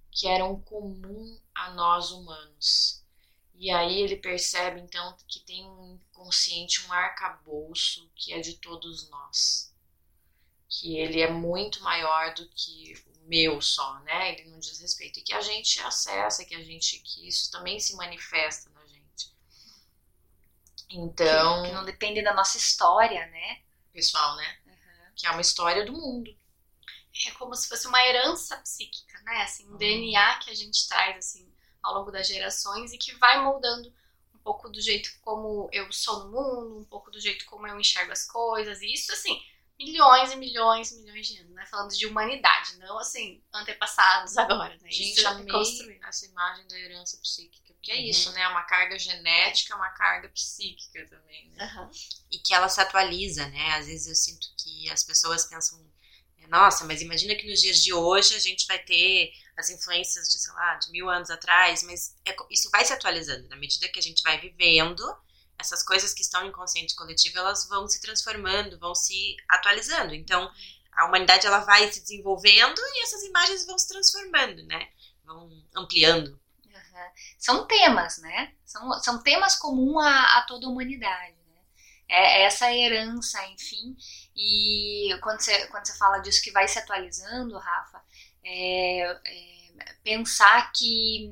que 0.09 0.27
eram 0.27 0.59
comum 0.61 1.39
a 1.53 1.71
nós 1.71 2.11
humanos. 2.11 3.00
E 3.61 3.69
aí 3.69 4.01
ele 4.01 4.15
percebe 4.15 4.81
então 4.81 5.15
que 5.27 5.39
tem 5.41 5.63
um 5.69 5.93
inconsciente, 5.93 6.83
um 6.87 6.91
arcabouço 6.91 8.09
que 8.15 8.33
é 8.33 8.39
de 8.39 8.55
todos 8.55 9.07
nós. 9.11 9.71
Que 10.67 10.97
ele 10.97 11.21
é 11.21 11.29
muito 11.29 11.79
maior 11.83 12.33
do 12.33 12.49
que 12.49 12.95
o 13.05 13.27
meu 13.27 13.61
só, 13.61 13.99
né? 13.99 14.31
Ele 14.31 14.49
não 14.49 14.57
diz 14.57 14.79
respeito. 14.79 15.19
E 15.19 15.21
que 15.21 15.31
a 15.31 15.41
gente 15.41 15.79
acessa, 15.79 16.43
que 16.43 16.55
a 16.55 16.63
gente. 16.63 16.97
que 17.01 17.27
isso 17.27 17.51
também 17.51 17.79
se 17.79 17.95
manifesta 17.95 18.67
na 18.71 18.83
gente. 18.87 19.31
Então, 20.89 21.61
Que 21.63 21.71
não 21.71 21.85
depende 21.85 22.23
da 22.23 22.33
nossa 22.33 22.57
história, 22.57 23.27
né? 23.27 23.61
pessoal, 23.93 24.37
né? 24.37 24.57
Que 25.15 25.27
é 25.27 25.29
uma 25.29 25.41
história 25.41 25.85
do 25.85 25.93
mundo. 25.93 26.35
É 27.27 27.31
como 27.33 27.53
se 27.53 27.69
fosse 27.69 27.85
uma 27.85 28.03
herança 28.03 28.57
psíquica, 28.57 29.21
né? 29.21 29.43
Assim, 29.43 29.69
um 29.69 29.77
DNA 29.77 30.39
que 30.39 30.49
a 30.49 30.55
gente 30.55 30.87
traz 30.87 31.17
assim 31.17 31.50
ao 31.81 31.93
longo 31.95 32.11
das 32.11 32.27
gerações 32.27 32.93
e 32.93 32.97
que 32.97 33.13
vai 33.15 33.41
moldando 33.43 33.93
um 34.33 34.39
pouco 34.39 34.69
do 34.69 34.81
jeito 34.81 35.11
como 35.21 35.69
eu 35.71 35.91
sou 35.91 36.25
no 36.25 36.31
mundo, 36.31 36.79
um 36.79 36.85
pouco 36.85 37.11
do 37.11 37.19
jeito 37.19 37.45
como 37.45 37.67
eu 37.67 37.79
enxergo 37.79 38.11
as 38.11 38.25
coisas. 38.25 38.81
E 38.81 38.93
isso 38.93 39.11
assim, 39.11 39.41
milhões 39.79 40.31
e 40.31 40.35
milhões 40.35 40.91
e 40.91 40.99
milhões 40.99 41.27
de 41.27 41.37
anos, 41.39 41.51
né? 41.53 41.65
Falando 41.65 41.91
de 41.95 42.05
humanidade, 42.05 42.77
não 42.77 42.97
assim, 42.99 43.41
antepassados 43.53 44.37
agora, 44.37 44.75
né? 44.81 44.91
Gente, 44.91 45.11
isso 45.11 45.21
é 45.21 45.25
amei 45.25 45.47
construído. 45.47 46.03
essa 46.05 46.25
imagem 46.25 46.67
da 46.67 46.77
herança 46.79 47.17
psíquica. 47.17 47.73
Porque 47.73 47.91
é 47.91 47.95
Uhum. 47.95 48.09
isso, 48.09 48.31
né? 48.33 48.47
Uma 48.47 48.63
carga 48.63 48.97
genética, 48.99 49.75
uma 49.75 49.89
carga 49.89 50.29
psíquica 50.29 51.07
também, 51.07 51.49
né? 51.49 51.63
Aham. 51.63 51.89
E 52.29 52.37
que 52.37 52.53
ela 52.53 52.69
se 52.69 52.79
atualiza, 52.79 53.47
né? 53.47 53.71
Às 53.75 53.87
vezes 53.87 54.07
eu 54.07 54.15
sinto 54.15 54.47
que 54.57 54.89
as 54.91 55.03
pessoas 55.03 55.45
pensam, 55.45 55.83
nossa, 56.47 56.85
mas 56.85 57.01
imagina 57.01 57.33
que 57.35 57.49
nos 57.49 57.61
dias 57.61 57.81
de 57.83 57.93
hoje 57.93 58.35
a 58.35 58.39
gente 58.39 58.67
vai 58.67 58.77
ter 58.77 59.31
as 59.61 59.69
influências 59.69 60.27
de, 60.27 60.39
sei 60.39 60.53
lá, 60.53 60.75
de 60.75 60.91
mil 60.91 61.09
anos 61.09 61.29
atrás, 61.29 61.83
mas 61.83 62.15
é 62.25 62.35
isso 62.49 62.69
vai 62.71 62.83
se 62.83 62.91
atualizando. 62.91 63.47
Na 63.47 63.55
medida 63.55 63.87
que 63.87 63.99
a 63.99 64.03
gente 64.03 64.21
vai 64.23 64.39
vivendo, 64.39 65.03
essas 65.57 65.83
coisas 65.83 66.13
que 66.13 66.21
estão 66.21 66.41
no 66.41 66.49
inconsciente 66.49 66.95
coletivo, 66.95 67.37
elas 67.37 67.67
vão 67.67 67.87
se 67.87 68.01
transformando, 68.01 68.79
vão 68.79 68.93
se 68.93 69.35
atualizando. 69.47 70.13
Então, 70.13 70.51
a 70.91 71.05
humanidade 71.05 71.47
ela 71.47 71.59
vai 71.59 71.91
se 71.91 72.01
desenvolvendo 72.01 72.79
e 72.79 73.03
essas 73.03 73.23
imagens 73.23 73.65
vão 73.65 73.77
se 73.77 73.87
transformando, 73.87 74.63
né? 74.65 74.89
Vão 75.23 75.49
ampliando. 75.75 76.39
Aham. 76.67 77.11
São 77.37 77.67
temas, 77.67 78.17
né? 78.17 78.53
São, 78.65 78.91
são 78.99 79.23
temas 79.23 79.55
comuns 79.55 80.03
a, 80.03 80.39
a 80.39 80.41
toda 80.43 80.65
a 80.65 80.69
humanidade. 80.69 81.37
Né? 81.47 81.61
É 82.09 82.43
essa 82.43 82.73
herança, 82.73 83.45
enfim. 83.47 83.95
E 84.35 85.17
quando 85.21 85.39
você, 85.39 85.67
quando 85.67 85.85
você 85.85 85.97
fala 85.97 86.19
disso 86.19 86.41
que 86.41 86.51
vai 86.51 86.67
se 86.67 86.79
atualizando, 86.79 87.57
Rafa, 87.57 88.03
é, 88.43 89.01
é 89.01 89.93
pensar 90.03 90.71
que 90.71 91.31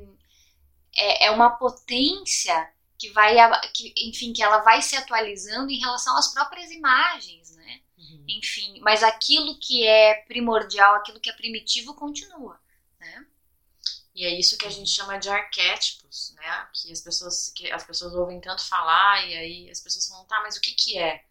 é, 0.95 1.27
é 1.27 1.31
uma 1.31 1.51
potência 1.51 2.71
que 2.97 3.09
vai, 3.11 3.35
que, 3.73 3.93
enfim, 3.97 4.33
que 4.33 4.43
ela 4.43 4.59
vai 4.59 4.81
se 4.81 4.95
atualizando 4.95 5.71
em 5.71 5.79
relação 5.79 6.17
às 6.17 6.33
próprias 6.33 6.69
imagens, 6.71 7.55
né? 7.55 7.81
Enfim, 8.27 8.79
mas 8.81 9.03
aquilo 9.03 9.57
que 9.59 9.85
é 9.85 10.15
primordial, 10.27 10.95
aquilo 10.95 11.19
que 11.19 11.29
é 11.29 11.33
primitivo 11.33 11.95
continua, 11.95 12.59
né? 12.99 13.25
E 14.13 14.25
é 14.25 14.37
isso 14.37 14.57
que 14.57 14.67
a 14.67 14.69
gente 14.69 14.89
chama 14.89 15.17
de 15.17 15.29
arquétipos, 15.29 16.33
né? 16.35 16.67
Que 16.73 16.91
as 16.91 17.01
pessoas, 17.01 17.49
que 17.55 17.71
as 17.71 17.83
pessoas 17.83 18.13
ouvem 18.13 18.41
tanto 18.41 18.67
falar 18.67 19.25
e 19.27 19.35
aí 19.35 19.69
as 19.69 19.79
pessoas 19.79 20.07
falam, 20.07 20.25
tá, 20.25 20.41
mas 20.41 20.57
o 20.57 20.61
que 20.61 20.73
que 20.73 20.97
é? 20.97 21.23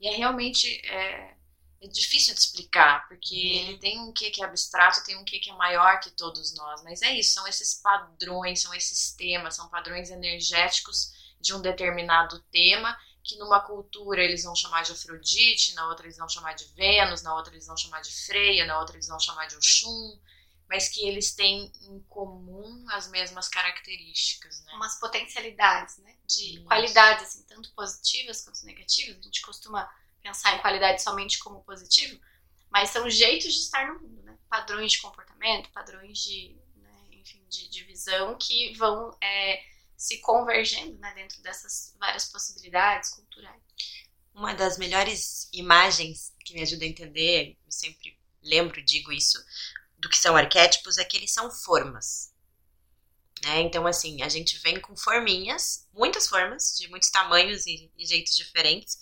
E 0.00 0.08
é 0.08 0.16
realmente 0.16 0.80
é, 0.86 1.34
é 1.80 1.86
difícil 1.88 2.34
de 2.34 2.40
explicar, 2.40 3.06
porque 3.08 3.34
Uhum. 3.36 3.68
ele 3.68 3.78
tem 3.78 4.00
um 4.00 4.12
que 4.12 4.30
que 4.30 4.42
é 4.42 4.44
abstrato, 4.46 5.04
tem 5.04 5.16
um 5.16 5.24
que 5.24 5.38
que 5.38 5.50
é 5.50 5.54
maior 5.54 6.00
que 6.00 6.10
todos 6.10 6.54
nós, 6.54 6.82
mas 6.82 7.02
é 7.02 7.12
isso, 7.12 7.34
são 7.34 7.46
esses 7.46 7.74
padrões, 7.74 8.60
são 8.62 8.74
esses 8.74 9.12
temas, 9.14 9.54
são 9.56 9.68
padrões 9.68 10.10
energéticos 10.10 11.12
de 11.40 11.54
um 11.54 11.60
determinado 11.60 12.40
tema 12.50 12.96
que 13.22 13.36
numa 13.36 13.60
cultura 13.60 14.22
eles 14.22 14.42
vão 14.44 14.56
chamar 14.56 14.82
de 14.82 14.92
Afrodite, 14.92 15.74
na 15.74 15.86
outra 15.88 16.06
eles 16.06 16.16
vão 16.16 16.28
chamar 16.28 16.54
de 16.54 16.64
Vênus, 16.74 17.22
na 17.22 17.34
outra 17.34 17.52
eles 17.54 17.66
vão 17.66 17.76
chamar 17.76 18.00
de 18.00 18.10
Freia, 18.10 18.64
na 18.66 18.78
outra 18.80 18.96
eles 18.96 19.06
vão 19.08 19.20
chamar 19.20 19.46
de 19.46 19.56
Oxum, 19.56 20.18
mas 20.68 20.88
que 20.88 21.06
eles 21.06 21.34
têm 21.34 21.70
em 21.82 22.00
comum 22.08 22.86
as 22.90 23.08
mesmas 23.08 23.48
características, 23.48 24.62
né? 24.64 24.72
umas 24.74 24.98
potencialidades, 24.98 25.98
né? 25.98 26.14
De 26.26 26.56
Isso. 26.56 26.64
qualidades, 26.64 27.24
assim, 27.24 27.42
tanto 27.44 27.72
positivas 27.74 28.42
quanto 28.42 28.64
negativas. 28.64 29.18
A 29.18 29.22
gente 29.22 29.40
costuma 29.42 29.88
pensar 30.22 30.56
em 30.56 30.60
qualidade 30.60 31.02
somente 31.02 31.38
como 31.38 31.62
positivo, 31.64 32.20
mas 32.70 32.90
são 32.90 33.08
jeitos 33.08 33.52
de 33.52 33.60
estar 33.60 33.86
no 33.88 34.00
mundo, 34.00 34.22
né? 34.22 34.38
Padrões 34.48 34.92
de 34.92 35.00
comportamento, 35.00 35.70
padrões 35.70 36.18
de, 36.18 36.56
né, 36.76 37.08
enfim, 37.12 37.42
de, 37.48 37.68
de 37.68 37.84
visão 37.84 38.36
que 38.36 38.74
vão 38.76 39.16
é, 39.22 39.62
se 39.96 40.18
convergendo, 40.20 40.98
né? 40.98 41.12
Dentro 41.14 41.40
dessas 41.42 41.94
várias 41.98 42.26
possibilidades 42.26 43.10
culturais. 43.10 43.62
Uma 44.34 44.54
das 44.54 44.78
melhores 44.78 45.48
imagens 45.52 46.34
que 46.44 46.54
me 46.54 46.62
ajuda 46.62 46.84
a 46.84 46.88
entender, 46.88 47.56
eu 47.64 47.72
sempre 47.72 48.18
lembro, 48.42 48.82
digo 48.84 49.10
isso, 49.12 49.38
do 49.98 50.08
que 50.08 50.16
são 50.16 50.36
arquétipos, 50.36 50.98
é 50.98 51.04
que 51.04 51.16
eles 51.16 51.32
são 51.32 51.50
formas. 51.50 52.32
Né? 53.44 53.60
Então, 53.60 53.86
assim, 53.86 54.22
a 54.22 54.28
gente 54.28 54.58
vem 54.58 54.80
com 54.80 54.96
forminhas, 54.96 55.86
muitas 55.92 56.28
formas, 56.28 56.76
de 56.76 56.88
muitos 56.88 57.10
tamanhos 57.10 57.66
e, 57.66 57.90
e 57.96 58.06
jeitos 58.06 58.36
diferentes, 58.36 58.98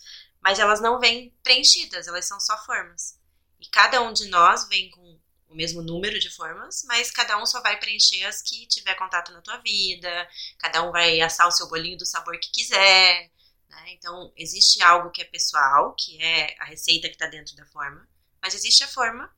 mas 0.46 0.61
elas 0.61 0.80
não 0.80 1.00
vêm 1.00 1.35
preenchidas, 1.42 2.06
elas 2.06 2.24
são 2.24 2.38
só 2.38 2.56
formas. 2.64 3.18
E 3.59 3.66
cada 3.66 4.00
um 4.00 4.12
de 4.12 4.28
nós 4.28 4.68
vem 4.68 4.88
com 4.92 5.20
o 5.48 5.56
mesmo 5.56 5.82
número 5.82 6.20
de 6.20 6.30
formas, 6.30 6.85
mas 6.87 7.11
cada 7.11 7.37
um 7.37 7.44
só 7.44 7.61
vai 7.61 7.80
preencher 7.80 8.22
as 8.22 8.42
que 8.42 8.64
tiver 8.68 8.94
contato 8.94 9.32
na 9.32 9.42
tua 9.42 9.56
vida, 9.56 10.30
cada 10.56 10.85
um 10.85 10.92
vai 10.92 11.20
assar 11.20 11.48
o 11.48 11.50
seu 11.50 11.68
bolinho 11.68 11.98
do 11.98 12.06
sabor 12.06 12.38
que 12.38 12.48
quiser, 12.52 13.28
né? 13.68 13.85
Então, 13.88 14.32
existe 14.37 14.80
algo 14.80 15.11
que 15.11 15.20
é 15.20 15.24
pessoal, 15.24 15.96
que 15.98 16.22
é 16.22 16.54
a 16.61 16.64
receita 16.66 17.09
que 17.09 17.16
está 17.16 17.26
dentro 17.26 17.56
da 17.56 17.66
forma, 17.66 18.09
mas 18.40 18.54
existe 18.54 18.85
a 18.85 18.88
forma 18.88 19.28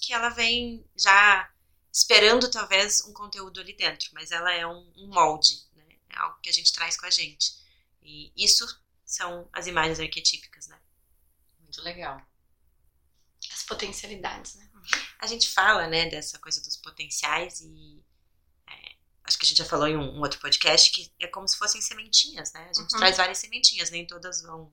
que 0.00 0.12
ela 0.12 0.28
vem 0.28 0.88
já 0.96 1.50
esperando 1.92 2.48
talvez 2.48 3.00
um 3.08 3.12
conteúdo 3.12 3.60
ali 3.60 3.72
dentro, 3.72 4.08
mas 4.12 4.30
ela 4.30 4.54
é 4.54 4.64
um, 4.64 4.92
um 4.98 5.08
molde, 5.08 5.66
né? 5.74 5.96
É 6.10 6.18
algo 6.18 6.38
que 6.40 6.48
a 6.48 6.52
gente 6.52 6.72
traz 6.72 6.96
com 6.96 7.06
a 7.06 7.10
gente. 7.10 7.56
E 8.00 8.32
isso 8.36 8.64
são 9.14 9.48
as 9.52 9.66
imagens 9.66 10.00
arquetípicas, 10.00 10.66
né? 10.68 10.78
Muito 11.60 11.80
legal. 11.82 12.20
As 13.52 13.62
potencialidades, 13.62 14.54
né? 14.56 14.70
A 15.18 15.26
gente 15.26 15.48
fala, 15.48 15.86
né, 15.86 16.08
dessa 16.08 16.38
coisa 16.38 16.60
dos 16.62 16.76
potenciais 16.76 17.60
e 17.60 18.02
é, 18.68 18.96
acho 19.24 19.38
que 19.38 19.44
a 19.46 19.48
gente 19.48 19.58
já 19.58 19.64
falou 19.64 19.86
em 19.88 19.96
um, 19.96 20.16
um 20.18 20.20
outro 20.20 20.40
podcast 20.40 20.90
que 20.90 21.12
é 21.20 21.26
como 21.26 21.48
se 21.48 21.56
fossem 21.56 21.80
sementinhas, 21.80 22.52
né? 22.52 22.60
A 22.70 22.72
gente 22.72 22.92
Uhum. 22.92 22.98
traz 22.98 23.16
várias 23.16 23.38
sementinhas, 23.38 23.90
nem 23.90 24.06
todas 24.06 24.42
vão, 24.42 24.72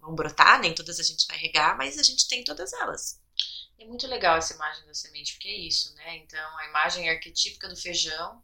vão 0.00 0.14
brotar, 0.14 0.60
nem 0.60 0.74
todas 0.74 0.98
a 0.98 1.02
gente 1.02 1.26
vai 1.26 1.36
regar, 1.38 1.76
mas 1.76 1.98
a 1.98 2.02
gente 2.02 2.26
tem 2.28 2.44
todas 2.44 2.72
elas. 2.72 3.20
É 3.78 3.84
muito 3.84 4.06
legal 4.06 4.36
essa 4.36 4.54
imagem 4.54 4.84
da 4.86 4.94
semente, 4.94 5.34
porque 5.34 5.48
é 5.48 5.56
isso, 5.56 5.94
né? 5.94 6.16
Então, 6.16 6.58
a 6.58 6.66
imagem 6.66 7.08
arquetípica 7.08 7.68
do 7.68 7.76
feijão. 7.76 8.42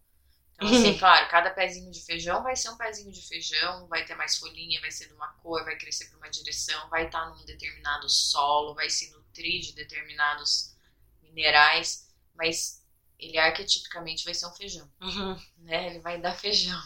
Então, 0.55 0.69
assim, 0.69 0.97
claro, 0.99 1.29
cada 1.29 1.51
pezinho 1.51 1.90
de 1.90 2.01
feijão 2.05 2.43
vai 2.43 2.55
ser 2.55 2.71
um 2.71 2.77
pezinho 2.77 3.11
de 3.12 3.21
feijão, 3.27 3.87
vai 3.88 4.05
ter 4.05 4.14
mais 4.14 4.37
folhinha, 4.37 4.81
vai 4.81 4.90
ser 4.90 5.09
de 5.09 5.14
uma 5.14 5.29
cor, 5.35 5.64
vai 5.64 5.77
crescer 5.77 6.07
para 6.09 6.17
uma 6.19 6.31
direção, 6.31 6.88
vai 6.88 7.07
estar 7.07 7.27
num 7.31 7.45
determinado 7.45 8.09
solo, 8.09 8.75
vai 8.75 8.88
se 8.88 9.11
nutrir 9.11 9.61
de 9.62 9.73
determinados 9.75 10.75
minerais, 11.23 12.09
mas 12.35 12.85
ele 13.19 13.37
arquetipicamente 13.38 14.25
vai 14.25 14.35
ser 14.35 14.47
um 14.47 14.53
feijão, 14.55 14.88
Uhum. 15.01 15.40
né? 15.59 15.87
Ele 15.88 15.99
vai 16.01 16.21
dar 16.21 16.35
feijão. 16.35 16.81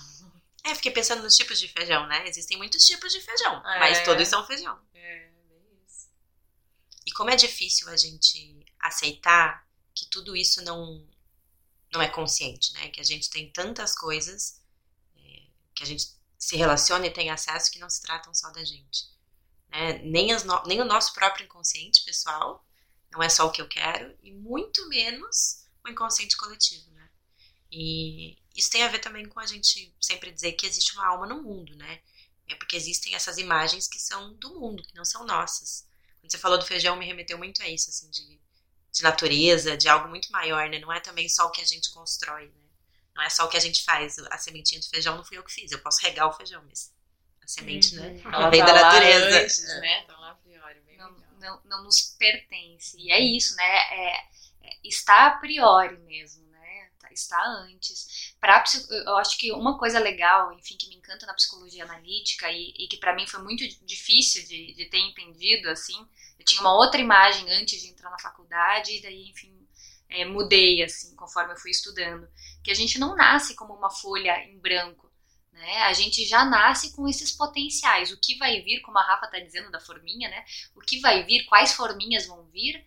É, 0.64 0.74
fiquei 0.74 0.90
pensando 0.90 1.22
nos 1.22 1.36
tipos 1.36 1.58
de 1.60 1.68
feijão, 1.68 2.06
né? 2.06 2.26
Existem 2.26 2.56
muitos 2.56 2.84
tipos 2.84 3.12
de 3.12 3.20
feijão, 3.20 3.56
É. 3.66 3.78
mas 3.80 4.02
todos 4.04 4.26
são 4.28 4.46
feijão. 4.46 4.78
É, 4.94 5.30
isso. 5.86 6.08
E 7.06 7.12
como 7.12 7.30
é 7.30 7.36
difícil 7.36 7.88
a 7.90 7.96
gente 7.96 8.64
aceitar 8.80 9.66
que 9.94 10.06
tudo 10.06 10.36
isso 10.36 10.62
não, 10.62 11.06
não 11.92 12.02
é 12.02 12.08
consciente, 12.08 12.72
né? 12.74 12.90
Que 12.90 13.00
a 13.00 13.04
gente 13.04 13.30
tem 13.30 13.50
tantas 13.52 13.94
coisas 13.94 14.60
é, 15.16 15.42
que 15.74 15.82
a 15.84 15.86
gente 15.86 16.08
se 16.38 16.56
relaciona 16.56 17.06
e 17.06 17.12
tem 17.12 17.30
acesso 17.30 17.70
que 17.72 17.78
não 17.78 17.90
se 17.90 18.02
tratam 18.02 18.34
só 18.34 18.50
da 18.50 18.64
gente. 18.64 19.06
Né? 19.70 19.98
Nem, 20.00 20.28
no- 20.44 20.62
nem 20.66 20.80
o 20.80 20.84
nosso 20.84 21.14
próprio 21.14 21.44
inconsciente 21.46 22.04
pessoal, 22.04 22.66
não 23.10 23.22
é 23.22 23.28
só 23.28 23.46
o 23.46 23.52
que 23.52 23.62
eu 23.62 23.68
quero, 23.68 24.16
e 24.22 24.32
muito 24.32 24.88
menos 24.88 25.64
o 25.84 25.88
inconsciente 25.90 26.36
coletivo, 26.36 26.90
né? 26.92 27.10
E 27.70 28.36
isso 28.56 28.70
tem 28.70 28.82
a 28.82 28.88
ver 28.88 28.98
também 29.00 29.26
com 29.28 29.40
a 29.40 29.46
gente 29.46 29.94
sempre 30.00 30.32
dizer 30.32 30.52
que 30.52 30.66
existe 30.66 30.94
uma 30.94 31.06
alma 31.06 31.26
no 31.26 31.42
mundo, 31.42 31.74
né? 31.76 32.00
É 32.48 32.54
porque 32.54 32.76
existem 32.76 33.14
essas 33.14 33.38
imagens 33.38 33.86
que 33.88 33.98
são 34.00 34.34
do 34.34 34.58
mundo, 34.60 34.82
que 34.82 34.94
não 34.94 35.04
são 35.04 35.24
nossas. 35.26 35.86
Quando 36.20 36.30
você 36.32 36.38
falou 36.38 36.58
do 36.58 36.64
feijão, 36.66 36.96
me 36.96 37.06
remeteu 37.06 37.38
muito 37.38 37.62
a 37.62 37.68
isso, 37.68 37.90
assim, 37.90 38.10
de, 38.10 38.40
de 38.98 39.02
natureza, 39.04 39.76
de 39.76 39.88
algo 39.88 40.08
muito 40.08 40.30
maior, 40.32 40.68
né? 40.68 40.78
Não 40.80 40.92
é 40.92 41.00
também 41.00 41.28
só 41.28 41.46
o 41.46 41.50
que 41.50 41.62
a 41.62 41.64
gente 41.64 41.90
constrói, 41.92 42.46
né? 42.46 42.68
Não 43.14 43.22
é 43.22 43.30
só 43.30 43.44
o 43.46 43.48
que 43.48 43.56
a 43.56 43.60
gente 43.60 43.82
faz. 43.84 44.18
A 44.18 44.38
sementinha 44.38 44.80
do 44.80 44.88
feijão 44.88 45.16
não 45.16 45.24
fui 45.24 45.38
eu 45.38 45.42
que 45.44 45.52
fiz. 45.52 45.70
Eu 45.72 45.80
posso 45.80 46.00
regar 46.02 46.28
o 46.28 46.32
feijão, 46.32 46.62
mas 46.68 46.92
a 47.42 47.46
semente, 47.46 47.94
né? 47.94 48.20
Ela 48.24 48.50
vem 48.50 48.60
tá 48.60 48.66
da 48.66 48.72
lá 48.72 48.82
natureza. 48.82 49.40
antes, 49.40 49.64
né? 49.80 50.04
Tá 50.06 50.16
lá 50.18 50.30
a 50.32 50.34
priori, 50.34 50.80
bem 50.80 50.96
não, 50.98 51.10
não, 51.40 51.60
não 51.64 51.84
nos 51.84 52.00
pertence. 52.18 52.96
E 52.98 53.10
é 53.10 53.20
isso, 53.20 53.54
né? 53.56 53.64
É, 53.64 54.16
é- 54.64 54.76
está 54.84 55.26
a 55.26 55.30
priori 55.38 55.96
mesmo, 55.98 56.44
né? 56.48 56.90
Tá- 57.00 57.12
Está 57.12 57.42
antes. 57.44 58.34
Pra, 58.40 58.62
eu 59.06 59.16
acho 59.16 59.36
que 59.38 59.50
uma 59.52 59.78
coisa 59.78 59.98
legal, 59.98 60.52
enfim, 60.52 60.76
que 60.76 60.88
me 60.88 60.96
encanta 60.96 61.26
na 61.26 61.34
psicologia 61.34 61.84
analítica 61.84 62.50
e, 62.50 62.72
e 62.78 62.88
que 62.88 62.96
para 62.98 63.14
mim 63.14 63.26
foi 63.26 63.42
muito 63.42 63.66
difícil 63.84 64.44
de, 64.46 64.74
de 64.74 64.84
ter 64.86 64.98
entendido, 64.98 65.68
assim, 65.70 66.06
eu 66.38 66.44
tinha 66.44 66.60
uma 66.60 66.74
outra 66.74 67.00
imagem 67.00 67.50
antes 67.52 67.80
de 67.80 67.88
entrar 67.88 68.10
na 68.10 68.18
faculdade 68.18 68.96
e 68.96 69.02
daí, 69.02 69.28
enfim, 69.30 69.54
é, 70.08 70.24
mudei, 70.24 70.82
assim, 70.82 71.14
conforme 71.16 71.52
eu 71.52 71.56
fui 71.56 71.70
estudando. 71.70 72.28
Que 72.62 72.70
a 72.70 72.74
gente 72.74 72.98
não 72.98 73.16
nasce 73.16 73.54
como 73.54 73.74
uma 73.74 73.90
folha 73.90 74.44
em 74.44 74.58
branco, 74.58 75.10
né? 75.52 75.82
A 75.82 75.92
gente 75.92 76.24
já 76.24 76.44
nasce 76.44 76.94
com 76.94 77.08
esses 77.08 77.32
potenciais. 77.32 78.12
O 78.12 78.20
que 78.20 78.36
vai 78.36 78.60
vir, 78.62 78.80
como 78.80 78.98
a 78.98 79.02
Rafa 79.02 79.26
está 79.26 79.38
dizendo 79.38 79.70
da 79.70 79.80
forminha, 79.80 80.28
né? 80.28 80.44
O 80.74 80.80
que 80.80 81.00
vai 81.00 81.24
vir, 81.24 81.44
quais 81.46 81.72
forminhas 81.72 82.26
vão 82.26 82.44
vir, 82.46 82.84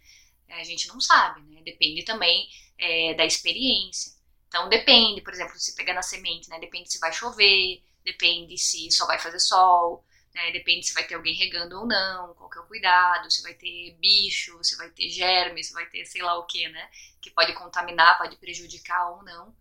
a 0.49 0.63
gente 0.63 0.87
não 0.87 0.99
sabe, 0.99 1.41
né? 1.41 1.61
Depende 1.63 2.03
também 2.03 2.49
é, 2.77 3.13
da 3.13 3.25
experiência. 3.25 4.13
Então 4.47 4.67
depende, 4.67 5.21
por 5.21 5.33
exemplo, 5.33 5.57
se 5.57 5.75
pegar 5.75 5.93
na 5.93 6.01
semente, 6.01 6.49
né? 6.49 6.59
Depende 6.59 6.91
se 6.91 6.99
vai 6.99 7.13
chover, 7.13 7.81
depende 8.03 8.57
se 8.57 8.89
só 8.91 9.05
vai 9.05 9.19
fazer 9.19 9.39
sol, 9.39 10.03
né? 10.33 10.51
Depende 10.51 10.85
se 10.85 10.93
vai 10.93 11.05
ter 11.05 11.15
alguém 11.15 11.35
regando 11.35 11.79
ou 11.79 11.85
não, 11.85 12.33
qual 12.35 12.49
que 12.49 12.57
é 12.57 12.61
o 12.61 12.67
cuidado, 12.67 13.29
se 13.29 13.41
vai 13.41 13.53
ter 13.53 13.95
bicho, 13.99 14.63
se 14.63 14.75
vai 14.77 14.89
ter 14.89 15.09
germe, 15.09 15.63
se 15.63 15.73
vai 15.73 15.85
ter 15.87 16.05
sei 16.05 16.21
lá 16.21 16.37
o 16.37 16.45
que, 16.45 16.67
né? 16.69 16.89
Que 17.21 17.29
pode 17.31 17.53
contaminar, 17.53 18.17
pode 18.17 18.37
prejudicar 18.37 19.11
ou 19.11 19.23
não. 19.23 19.55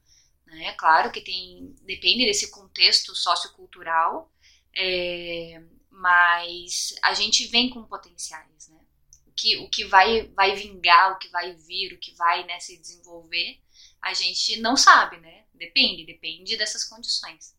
Né? 0.47 0.73
Claro 0.75 1.13
que 1.13 1.21
tem, 1.21 1.75
depende 1.83 2.27
desse 2.27 2.51
contexto 2.51 3.15
sociocultural, 3.15 4.33
é, 4.75 5.63
mas 5.91 6.95
a 7.03 7.15
gente 7.15 7.47
vem 7.47 7.71
com 7.71 7.85
potenciais, 7.85 8.69
né? 8.69 8.81
O 9.27 9.33
que, 9.33 9.57
o 9.59 9.71
que 9.71 9.85
vai, 9.85 10.29
vai 10.29 10.55
vingar, 10.55 11.13
o 11.13 11.19
que 11.19 11.29
vai 11.29 11.55
vir, 11.55 11.95
o 11.95 11.99
que 11.99 12.15
vai 12.15 12.45
né, 12.45 12.59
se 12.61 12.77
desenvolver, 12.79 13.61
a 14.03 14.13
gente 14.13 14.61
não 14.61 14.77
sabe, 14.77 15.19
né? 15.19 15.45
Depende, 15.55 16.05
depende 16.05 16.57
dessas 16.57 16.85
condições, 16.85 17.57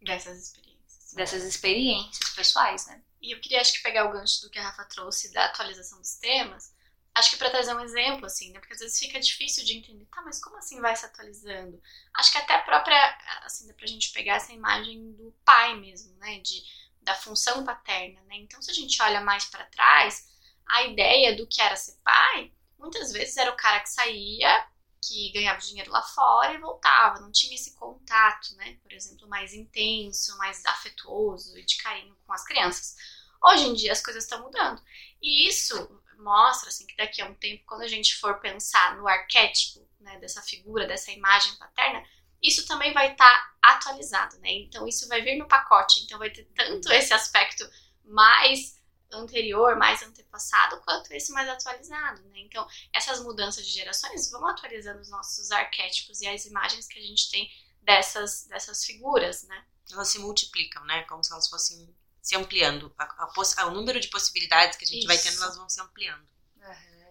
Dessas 0.00 0.38
experiências. 0.38 0.73
Dessas 1.14 1.42
experiências 1.44 2.30
pessoais, 2.30 2.86
né? 2.86 3.02
E 3.20 3.32
eu 3.32 3.40
queria, 3.40 3.60
acho 3.60 3.72
que, 3.72 3.82
pegar 3.82 4.04
o 4.04 4.12
gancho 4.12 4.42
do 4.42 4.50
que 4.50 4.58
a 4.58 4.62
Rafa 4.62 4.84
trouxe 4.84 5.32
da 5.32 5.46
atualização 5.46 5.98
dos 5.98 6.16
temas. 6.16 6.74
Acho 7.14 7.30
que 7.30 7.36
para 7.36 7.50
trazer 7.50 7.74
um 7.74 7.80
exemplo, 7.80 8.26
assim, 8.26 8.52
né? 8.52 8.58
Porque 8.58 8.74
às 8.74 8.80
vezes 8.80 8.98
fica 8.98 9.20
difícil 9.20 9.64
de 9.64 9.78
entender, 9.78 10.04
tá, 10.06 10.20
mas 10.22 10.42
como 10.42 10.58
assim 10.58 10.80
vai 10.80 10.94
se 10.94 11.06
atualizando? 11.06 11.80
Acho 12.12 12.32
que 12.32 12.38
até 12.38 12.54
a 12.54 12.62
própria, 12.62 13.18
assim, 13.44 13.66
dá 13.66 13.74
pra 13.74 13.86
gente 13.86 14.12
pegar 14.12 14.34
essa 14.34 14.52
imagem 14.52 15.12
do 15.12 15.32
pai 15.44 15.74
mesmo, 15.76 16.14
né? 16.18 16.40
De, 16.40 16.62
da 17.00 17.14
função 17.14 17.64
paterna, 17.64 18.20
né? 18.22 18.36
Então, 18.36 18.60
se 18.60 18.70
a 18.70 18.74
gente 18.74 19.00
olha 19.00 19.20
mais 19.20 19.44
para 19.44 19.64
trás, 19.66 20.28
a 20.66 20.82
ideia 20.82 21.36
do 21.36 21.46
que 21.46 21.62
era 21.62 21.76
ser 21.76 21.96
pai, 22.02 22.52
muitas 22.78 23.12
vezes 23.12 23.36
era 23.36 23.50
o 23.50 23.56
cara 23.56 23.80
que 23.80 23.90
saía, 23.90 24.66
que 25.06 25.30
ganhava 25.32 25.60
dinheiro 25.60 25.90
lá 25.90 26.02
fora 26.02 26.54
e 26.54 26.58
voltava, 26.58 27.20
não 27.20 27.30
tinha 27.30 27.54
esse 27.54 27.74
contato, 27.74 28.54
né? 28.56 28.78
Por 28.82 28.92
exemplo, 28.92 29.28
mais 29.28 29.52
intenso, 29.52 30.36
mais 30.38 30.64
afetuoso 30.64 31.58
e 31.58 31.64
de 31.64 31.76
carinho 31.76 32.16
com 32.26 32.32
as 32.32 32.44
crianças. 32.44 32.96
Hoje 33.42 33.64
em 33.64 33.74
dia 33.74 33.92
as 33.92 34.02
coisas 34.02 34.24
estão 34.24 34.42
mudando. 34.42 34.82
E 35.20 35.48
isso 35.48 36.02
mostra 36.18 36.68
assim 36.68 36.86
que 36.86 36.96
daqui 36.96 37.20
a 37.20 37.26
um 37.26 37.34
tempo, 37.34 37.64
quando 37.66 37.82
a 37.82 37.88
gente 37.88 38.16
for 38.16 38.40
pensar 38.40 38.96
no 38.96 39.06
arquétipo, 39.06 39.86
né, 40.00 40.18
dessa 40.18 40.40
figura, 40.42 40.86
dessa 40.86 41.10
imagem 41.10 41.54
paterna, 41.56 42.02
isso 42.42 42.66
também 42.66 42.92
vai 42.92 43.12
estar 43.12 43.54
atualizado, 43.62 44.38
né? 44.38 44.52
Então 44.52 44.86
isso 44.86 45.08
vai 45.08 45.22
vir 45.22 45.36
no 45.36 45.48
pacote, 45.48 46.00
então 46.00 46.18
vai 46.18 46.30
ter 46.30 46.44
tanto 46.54 46.92
esse 46.92 47.12
aspecto 47.12 47.68
mais 48.04 48.78
anterior, 49.14 49.76
mais 49.76 50.02
antepassado, 50.02 50.80
quanto 50.82 51.12
esse 51.12 51.32
mais 51.32 51.48
atualizado, 51.48 52.22
né? 52.28 52.40
Então, 52.40 52.66
essas 52.92 53.20
mudanças 53.20 53.66
de 53.66 53.72
gerações 53.72 54.30
vão 54.30 54.46
atualizando 54.46 55.00
os 55.00 55.10
nossos 55.10 55.50
arquétipos 55.50 56.20
e 56.20 56.28
as 56.28 56.44
imagens 56.46 56.86
que 56.86 56.98
a 56.98 57.02
gente 57.02 57.30
tem 57.30 57.50
dessas, 57.82 58.46
dessas 58.46 58.84
figuras, 58.84 59.42
né? 59.44 59.64
Elas 59.92 60.08
se 60.08 60.18
multiplicam, 60.18 60.84
né? 60.84 61.02
Como 61.04 61.22
se 61.22 61.32
elas 61.32 61.48
fossem 61.48 61.94
se 62.22 62.34
ampliando. 62.36 62.92
A, 62.98 63.28
a 63.58 63.66
o 63.66 63.70
número 63.70 64.00
de 64.00 64.08
possibilidades 64.08 64.78
que 64.78 64.84
a 64.84 64.88
gente 64.88 65.06
vai 65.06 65.16
Isso. 65.16 65.24
tendo, 65.28 65.42
elas 65.42 65.56
vão 65.56 65.68
se 65.68 65.80
ampliando. 65.80 66.26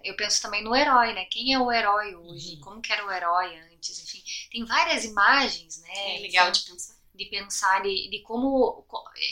Eu 0.03 0.15
penso 0.17 0.41
também 0.41 0.61
no 0.63 0.75
herói, 0.75 1.13
né? 1.13 1.25
Quem 1.25 1.53
é 1.53 1.59
o 1.59 1.71
herói 1.71 2.13
hoje? 2.15 2.55
Uhum. 2.55 2.61
Como 2.61 2.81
que 2.81 2.91
era 2.91 3.05
o 3.05 3.11
herói 3.11 3.57
antes? 3.71 3.99
Enfim, 4.03 4.21
tem 4.51 4.65
várias 4.65 5.05
imagens, 5.05 5.77
né? 5.81 6.17
É 6.17 6.19
legal 6.19 6.51
de 6.51 6.61
pensar. 6.63 6.95
de 7.15 7.25
pensar 7.25 7.81
de, 7.83 8.09
de 8.09 8.21
como 8.23 8.85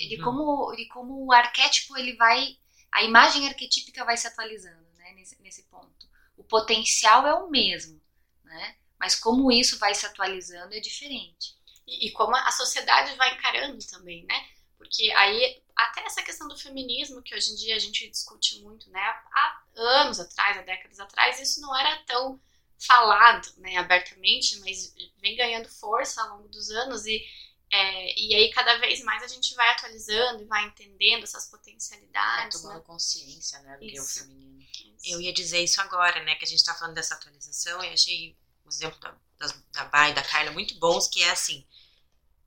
de 0.07 0.15
Uhum. 0.17 0.23
como 0.23 0.75
de 0.75 0.87
como 0.87 1.25
o 1.25 1.33
arquétipo 1.33 1.97
ele 1.97 2.15
vai 2.15 2.57
a 2.91 3.03
imagem 3.03 3.47
arquetípica 3.47 4.05
vai 4.05 4.17
se 4.17 4.27
atualizando 4.27 4.85
né 4.97 5.13
nesse, 5.13 5.41
nesse 5.41 5.63
ponto 5.63 6.07
o 6.37 6.43
potencial 6.43 7.25
é 7.27 7.33
o 7.35 7.49
mesmo 7.49 8.01
né 8.43 8.75
mas 8.99 9.15
como 9.15 9.51
isso 9.51 9.77
vai 9.79 9.93
se 9.95 10.05
atualizando 10.05 10.75
é 10.75 10.79
diferente 10.79 11.55
E, 11.87 12.07
e 12.07 12.11
como 12.11 12.35
a 12.35 12.51
sociedade 12.51 13.15
vai 13.15 13.33
encarando 13.35 13.79
também, 13.87 14.23
né? 14.25 14.45
Porque 14.77 15.11
aí, 15.11 15.61
até 15.75 16.01
essa 16.05 16.23
questão 16.23 16.47
do 16.47 16.57
feminismo, 16.57 17.21
que 17.21 17.35
hoje 17.35 17.51
em 17.51 17.55
dia 17.55 17.75
a 17.75 17.79
gente 17.79 18.09
discute 18.09 18.59
muito, 18.61 18.89
né? 18.89 18.99
Há 19.33 19.63
anos 19.75 20.19
atrás, 20.19 20.57
há 20.57 20.61
décadas 20.61 20.99
atrás, 20.99 21.39
isso 21.39 21.61
não 21.61 21.75
era 21.77 21.97
tão 22.05 22.39
falado, 22.79 23.47
né, 23.57 23.77
abertamente, 23.77 24.59
mas 24.59 24.93
vem 25.21 25.35
ganhando 25.35 25.69
força 25.69 26.21
ao 26.21 26.37
longo 26.37 26.49
dos 26.49 26.69
anos 26.71 27.05
e, 27.05 27.23
é, 27.71 28.19
e 28.19 28.35
aí 28.35 28.51
cada 28.51 28.77
vez 28.79 29.01
mais 29.01 29.23
a 29.23 29.27
gente 29.27 29.55
vai 29.55 29.69
atualizando 29.69 30.43
e 30.43 30.45
vai 30.45 30.65
entendendo 30.65 31.23
essas 31.23 31.45
potencialidades, 31.47 32.61
tomando 32.61 32.79
né? 32.79 32.83
consciência, 32.85 33.59
né, 33.59 33.77
do 33.77 33.79
que 33.79 33.97
é 33.97 34.01
o 34.01 34.03
Isso. 34.03 34.19
feminino. 34.19 34.61
Eu 35.05 35.21
ia 35.21 35.33
dizer 35.33 35.63
isso 35.63 35.81
agora, 35.81 36.21
né? 36.23 36.35
Que 36.35 36.45
a 36.45 36.47
gente 36.47 36.63
tá 36.63 36.75
falando 36.75 36.93
dessa 36.93 37.15
atualização 37.15 37.83
e 37.83 37.89
achei 37.89 38.37
o 38.63 38.69
exemplo 38.69 38.99
da, 38.99 39.15
das, 39.39 39.51
da 39.71 39.85
Bá 39.85 40.09
e 40.09 40.13
da 40.13 40.21
Carla 40.21 40.51
muito 40.51 40.77
bons, 40.77 41.07
que 41.07 41.23
é 41.23 41.31
assim. 41.31 41.65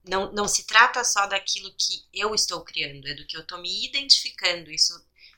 Não, 0.04 0.30
não 0.30 0.46
se 0.46 0.64
trata 0.64 1.02
só 1.02 1.26
daquilo 1.26 1.74
que 1.74 2.06
eu 2.12 2.34
estou 2.34 2.62
criando, 2.62 3.08
é 3.08 3.14
do 3.14 3.26
que 3.26 3.36
eu 3.36 3.44
tô 3.44 3.58
me 3.58 3.86
identificando. 3.86 4.70
Isso, 4.70 4.94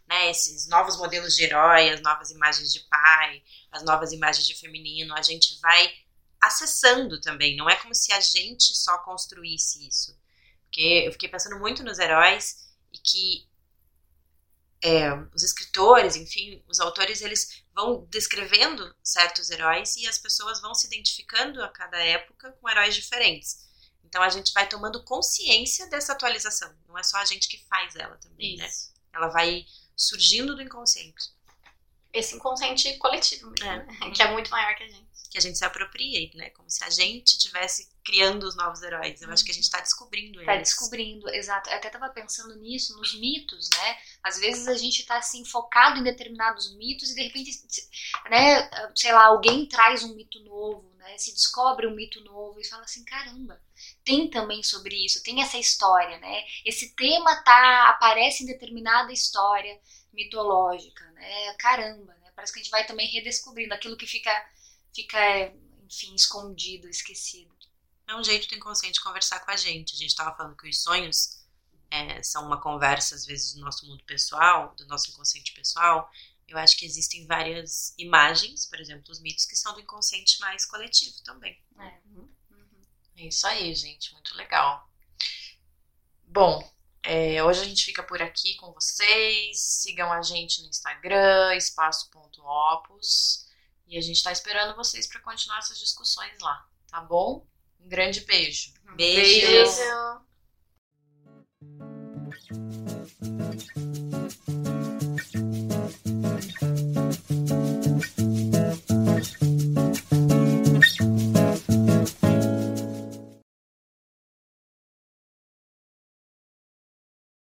né? 0.07 0.31
Esses 0.31 0.67
novos 0.67 0.99
modelos 0.99 1.35
de 1.37 1.45
herói, 1.45 1.91
as 1.91 2.03
novas 2.03 2.31
imagens 2.31 2.73
de 2.73 2.81
pai, 2.81 3.43
as 3.71 3.83
novas 3.83 4.13
imagens 4.13 4.47
de 4.47 4.55
feminino, 4.55 5.15
a 5.15 5.23
gente 5.23 5.59
vai 5.61 5.95
acessando 6.41 7.21
também. 7.21 7.57
Não 7.57 7.69
é 7.69 7.77
como 7.77 7.95
se 7.95 8.13
a 8.13 8.21
gente 8.21 8.75
só 8.77 8.99
construísse 8.99 9.87
isso. 9.87 10.19
Porque 10.65 11.05
eu 11.07 11.13
fiquei 11.13 11.29
pensando 11.29 11.59
muito 11.59 11.83
nos 11.83 11.99
heróis 11.99 12.69
e 12.93 12.99
que 12.99 13.49
é, 14.83 15.13
os 15.35 15.43
escritores, 15.43 16.17
enfim, 16.17 16.63
os 16.69 16.79
autores, 16.81 17.21
eles 17.23 17.63
vão 17.75 18.07
descrevendo 18.11 18.95
certos 19.03 19.51
heróis 19.51 19.97
e 19.97 20.07
as 20.07 20.19
pessoas 20.19 20.61
vão 20.61 20.75
se 20.75 20.87
identificando 20.87 21.63
a 21.63 21.69
cada 21.69 21.99
época 21.99 22.53
com 22.61 22.69
heróis 22.69 22.95
diferentes. 22.95 23.67
Então 24.05 24.23
a 24.23 24.29
gente 24.29 24.53
vai 24.53 24.69
tomando 24.69 25.03
consciência 25.03 25.89
dessa 25.89 26.13
atualização. 26.13 26.73
Não 26.87 26.97
é 26.97 27.03
só 27.03 27.17
a 27.19 27.25
gente 27.25 27.49
que 27.49 27.59
faz 27.69 27.97
ela 27.97 28.17
também, 28.19 28.57
né? 28.57 28.67
Isso. 28.67 28.93
Ela 29.13 29.29
vai 29.29 29.67
surgindo 29.97 30.55
do 30.55 30.63
inconsciente. 30.63 31.35
esse 32.13 32.35
inconsciente 32.37 32.97
coletivo 32.99 33.51
mesmo, 33.51 33.67
É. 33.67 33.85
né? 33.85 34.11
que 34.15 34.23
é 34.23 34.31
muito 34.33 34.51
maior 34.51 34.75
que 34.77 34.85
a 34.85 34.89
gente. 34.89 35.06
Que 35.37 35.41
a 35.41 35.43
gente 35.43 35.59
se 35.59 35.67
aproprie, 35.67 36.31
né? 36.35 36.49
Como 36.49 36.71
se 36.71 36.83
a 36.83 36.89
gente 36.89 37.37
tivesse 37.37 37.91
criando 38.03 38.45
os 38.45 38.57
novos 38.57 38.81
heróis. 38.83 39.21
Eu 39.21 39.31
acho 39.31 39.45
que 39.45 39.51
a 39.51 39.55
gente 39.55 39.69
tá 39.69 39.83
descobrindo 39.83 40.39
eles. 40.39 40.47
Tá 40.47 40.57
descobrindo, 40.57 41.29
exato. 41.29 41.69
Eu 41.69 41.77
até 41.77 41.91
tava 41.91 42.09
pensando 42.09 42.57
nisso, 42.57 42.97
nos 42.97 43.15
mitos, 43.21 43.69
né? 43.69 43.99
Às 44.23 44.39
vezes 44.39 44.67
a 44.67 44.75
gente 44.79 45.05
tá 45.05 45.19
assim 45.19 45.45
focado 45.45 46.01
em 46.01 46.03
determinados 46.03 46.75
mitos 46.77 47.11
e 47.11 47.15
de 47.15 47.23
repente, 47.25 47.51
né, 48.31 48.71
sei 48.95 49.13
lá, 49.13 49.27
alguém 49.27 49.67
traz 49.67 50.05
um 50.05 50.15
mito 50.15 50.41
novo, 50.41 50.91
né? 50.97 51.19
Se 51.19 51.35
descobre 51.35 51.87
um 51.87 51.95
mito 51.95 52.25
novo 52.25 52.59
e 52.59 52.67
fala 52.67 52.85
assim, 52.85 53.05
caramba, 53.05 53.61
tem 54.03 54.31
também 54.31 54.63
sobre 54.63 55.05
isso, 55.05 55.23
tem 55.23 55.43
essa 55.43 55.59
história, 55.59 56.17
né? 56.17 56.45
Esse 56.65 56.95
tema 56.95 57.43
tá 57.43 57.91
aparece 57.91 58.43
em 58.43 58.47
determinada 58.47 59.13
história 59.13 59.79
mitológica, 60.15 61.05
né? 61.11 61.53
Caramba, 61.59 62.15
né? 62.23 62.33
Parece 62.35 62.55
que 62.55 62.61
a 62.61 62.63
gente 62.63 62.73
vai 62.73 62.87
também 62.87 63.07
redescobrindo 63.11 63.75
aquilo 63.75 63.99
que 63.99 64.07
fica 64.07 64.31
fica, 64.97 65.53
enfim, 65.85 66.15
escondido, 66.15 66.89
esquecido. 66.89 67.55
É 68.09 68.15
um 68.17 68.25
jeito 68.25 68.49
do 68.49 68.55
inconsciente 68.55 69.01
conversar 69.01 69.41
com 69.41 69.51
a 69.51 69.57
gente. 69.57 69.95
A 69.95 69.99
gente 69.99 70.11
estava 70.11 70.35
falando 70.35 70.57
que 70.57 70.69
os 70.69 70.83
sonhos 70.83 71.45
é, 71.91 72.23
são 72.23 72.47
uma 72.47 72.61
conversa, 72.61 73.15
às 73.15 73.27
vezes, 73.27 73.55
do 73.55 73.61
nosso 73.61 73.87
mundo 73.87 74.03
pessoal, 74.05 74.75
do 74.77 74.87
nosso 74.87 75.11
inconsciente 75.11 75.53
pessoal. 75.53 76.11
Eu 76.49 76.57
acho 76.57 76.77
que 76.77 76.87
existem 76.87 77.27
várias 77.27 77.93
imagens, 77.99 78.67
por 78.67 78.81
exemplo, 78.81 79.11
os 79.11 79.21
mitos, 79.21 79.45
que 79.45 79.57
são 79.57 79.75
do 79.75 79.81
inconsciente 79.81 80.41
mais 80.41 80.65
coletivo 80.65 81.17
também. 81.25 81.61
É. 81.79 82.01
É 83.19 83.27
isso 83.27 83.47
aí, 83.47 83.75
gente. 83.75 84.13
Muito 84.13 84.35
legal. 84.37 84.89
Bom, 86.25 86.71
é, 87.03 87.43
hoje 87.43 87.63
a 87.63 87.65
gente 87.65 87.85
fica 87.85 88.03
por 88.03 88.23
aqui 88.23 88.55
com 88.57 88.73
vocês. 88.73 89.59
Sigam 89.59 90.13
a 90.13 90.23
gente 90.23 90.63
no 90.63 90.69
Instagram, 90.69 91.55
espaço.opus. 91.57 93.46
E 93.87 93.97
a 93.97 94.01
gente 94.01 94.23
tá 94.23 94.33
esperando 94.33 94.75
vocês 94.77 95.07
para 95.07 95.21
continuar 95.21 95.59
essas 95.59 95.79
discussões 95.79 96.39
lá, 96.41 96.67
tá 96.91 97.01
bom? 97.01 97.47
Um 97.81 97.89
grande 97.89 98.21
beijo. 98.23 98.75
Beijo. 98.97 99.47
Beijo. 99.47 100.26